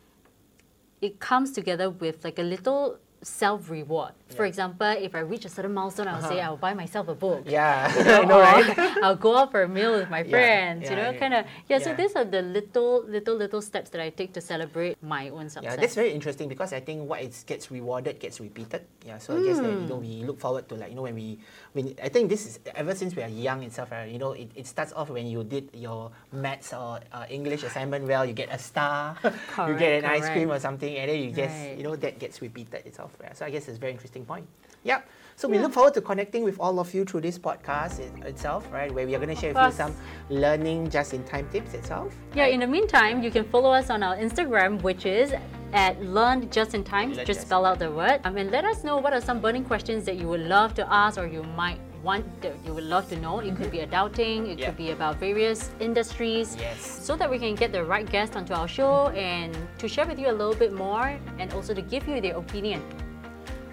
it 1.02 1.20
comes 1.20 1.52
together 1.52 1.90
with 1.92 2.24
like 2.24 2.40
a 2.40 2.48
little 2.56 2.98
self 3.22 3.70
reward. 3.70 4.14
For 4.32 4.46
example, 4.46 4.88
if 4.98 5.14
I 5.14 5.20
reach 5.20 5.44
a 5.46 5.50
certain 5.50 5.74
milestone, 5.74 6.08
I'll 6.08 6.22
say 6.24 6.40
I'll 6.42 6.58
buy 6.58 6.74
myself 6.74 7.08
a 7.10 7.14
book. 7.16 7.44
Yeah, 7.46 7.92
You 7.98 8.04
know, 8.06 8.22
I 8.22 8.26
know, 8.26 8.40
right? 8.40 8.68
I'll 9.04 9.16
go 9.20 9.36
out 9.38 9.52
for 9.52 9.62
a 9.64 9.68
meal 9.68 9.92
with 9.94 10.10
my 10.10 10.24
Yeah, 10.24 10.30
friends. 10.32 10.90
you 10.90 10.96
know, 10.96 11.12
yeah. 11.12 11.20
kind 11.20 11.34
of 11.36 11.46
yeah, 11.68 11.80
So 11.80 11.94
these 11.94 12.16
are 12.16 12.24
the 12.26 12.42
little, 12.42 13.04
little, 13.06 13.36
little 13.36 13.62
steps 13.62 13.90
that 13.92 14.02
I 14.02 14.10
take 14.10 14.32
to 14.34 14.42
celebrate 14.42 14.96
my 15.04 15.30
own 15.30 15.50
success. 15.50 15.76
Yeah, 15.76 15.76
that's 15.76 15.96
very 15.96 16.12
interesting 16.12 16.48
because 16.48 16.72
I 16.74 16.80
think 16.80 17.08
what 17.10 17.22
it 17.22 17.36
gets 17.46 17.70
rewarded 17.70 18.20
gets 18.20 18.40
repeated. 18.40 18.88
Yeah, 19.06 19.18
so 19.20 19.36
I 19.36 19.44
guess 19.44 19.60
that 19.60 19.70
you 19.70 19.86
know 19.86 19.98
Hmm. 20.00 20.08
we 20.08 20.24
look 20.24 20.40
forward 20.40 20.70
to 20.70 20.76
like 20.76 20.90
you 20.90 20.96
know 20.96 21.04
when 21.04 21.16
we 21.16 21.38
when 21.74 21.94
I 22.02 22.08
think 22.10 22.30
this 22.30 22.46
is 22.48 22.60
ever 22.74 22.96
since 22.96 23.14
we 23.16 23.22
are 23.22 23.30
young 23.30 23.62
itself. 23.64 23.92
Right, 23.92 24.10
you 24.10 24.18
know 24.18 24.32
it, 24.32 24.50
it 24.56 24.66
starts 24.66 24.94
off 24.94 25.10
when 25.10 25.28
you 25.28 25.44
did 25.44 25.70
your 25.74 26.10
maths 26.32 26.72
or 26.74 27.02
uh, 27.12 27.26
English 27.30 27.64
assignment 27.64 28.08
well, 28.08 28.26
you 28.26 28.34
get 28.34 28.50
a 28.50 28.58
star, 28.58 29.18
you 29.24 29.76
get 29.76 30.02
an 30.02 30.08
Correct, 30.08 30.24
ice 30.24 30.30
cream 30.32 30.50
or 30.52 30.60
something, 30.60 30.96
and 30.96 31.10
then 31.12 31.20
you 31.20 31.30
just 31.36 31.52
Right. 31.52 31.76
you 31.78 31.84
know 31.84 31.96
that 31.98 32.18
gets 32.18 32.42
repeated 32.42 32.86
itself. 32.86 33.11
Yeah, 33.21 33.34
so 33.34 33.45
I 33.45 33.50
guess 33.50 33.67
it's 33.67 33.78
a 33.78 33.80
very 33.80 33.91
interesting 33.91 34.26
point. 34.26 34.47
Yeah. 34.84 35.02
So 35.36 35.47
we 35.47 35.58
look 35.58 35.74
forward 35.74 35.93
to 35.95 36.02
connecting 36.02 36.43
with 36.43 36.60
all 36.60 36.80
of 36.80 36.93
you 36.93 37.04
through 37.04 37.21
this 37.21 37.39
podcast 37.39 38.00
it, 38.00 38.12
itself, 38.26 38.67
right? 38.71 38.91
Where 38.93 39.08
we 39.08 39.15
are 39.15 39.19
going 39.19 39.34
to 39.34 39.41
share 39.41 39.54
with 39.54 39.63
you 39.63 39.71
some 39.71 39.95
learning 40.30 40.89
just 40.89 41.13
in 41.13 41.24
time 41.24 41.47
tips 41.52 41.74
itself. 41.74 42.13
Yeah, 42.36 42.45
in 42.45 42.60
the 42.60 42.67
meantime, 42.67 43.24
you 43.24 43.32
can 43.32 43.45
follow 43.45 43.71
us 43.71 43.89
on 43.89 44.04
our 44.04 44.15
Instagram, 44.15 44.82
which 44.84 45.06
is 45.06 45.34
at 45.74 46.00
Learn 46.04 46.50
Just 46.52 46.76
in 46.76 46.84
Time. 46.84 47.13
Learn 47.13 47.26
Just 47.26 47.41
spell 47.41 47.65
out 47.65 47.80
the 47.80 47.89
word. 47.89 48.19
Um, 48.24 48.38
and 48.38 48.52
let 48.52 48.65
us 48.65 48.84
know 48.84 48.97
what 48.97 49.13
are 49.13 49.21
some 49.21 49.39
burning 49.39 49.63
questions 49.65 50.06
that 50.06 50.17
you 50.17 50.28
would 50.28 50.41
love 50.41 50.74
to 50.76 50.93
ask 50.93 51.17
or 51.17 51.26
you 51.26 51.43
might 51.43 51.80
want 52.04 52.26
that 52.41 52.54
you 52.65 52.74
would 52.74 52.84
love 52.84 53.08
to 53.10 53.15
know. 53.19 53.39
It 53.39 53.56
could 53.56 53.71
be 53.71 53.80
adulting, 53.80 54.50
it 54.50 54.60
Yeah. 54.60 54.67
could 54.67 54.78
be 54.78 54.91
about 54.91 55.17
various 55.17 55.69
industries. 55.80 56.56
Yes. 56.60 56.82
So 56.82 57.15
that 57.15 57.30
we 57.30 57.38
can 57.39 57.56
get 57.56 57.71
the 57.71 57.84
right 57.84 58.10
guest 58.10 58.36
onto 58.36 58.54
our 58.54 58.67
show 58.67 59.10
and 59.10 59.56
to 59.78 59.88
share 59.88 60.06
with 60.06 60.19
you 60.19 60.30
a 60.30 60.36
little 60.36 60.56
bit 60.56 60.74
more 60.74 61.19
and 61.39 61.54
also 61.54 61.74
to 61.74 61.82
give 61.82 62.08
you 62.08 62.19
their 62.21 62.36
opinion. 62.38 62.82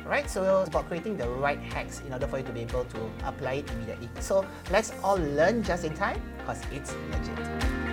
Right? 0.09 0.29
So 0.29 0.61
it's 0.61 0.69
about 0.69 0.89
creating 0.89 1.17
the 1.17 1.29
right 1.29 1.61
hacks 1.61 2.01
in 2.07 2.13
order 2.13 2.27
for 2.27 2.39
you 2.39 2.45
to 2.45 2.53
be 2.53 2.61
able 2.61 2.85
to 2.85 3.11
apply 3.25 3.55
it 3.55 3.71
immediately. 3.71 4.09
So 4.21 4.47
let's 4.71 4.93
all 5.03 5.19
learn 5.19 5.63
just 5.63 5.85
in 5.85 5.95
time 5.95 6.21
because 6.39 6.61
it's 6.73 6.95
legit. 7.11 7.39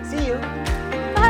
See 0.05 0.27
you. 0.27 1.24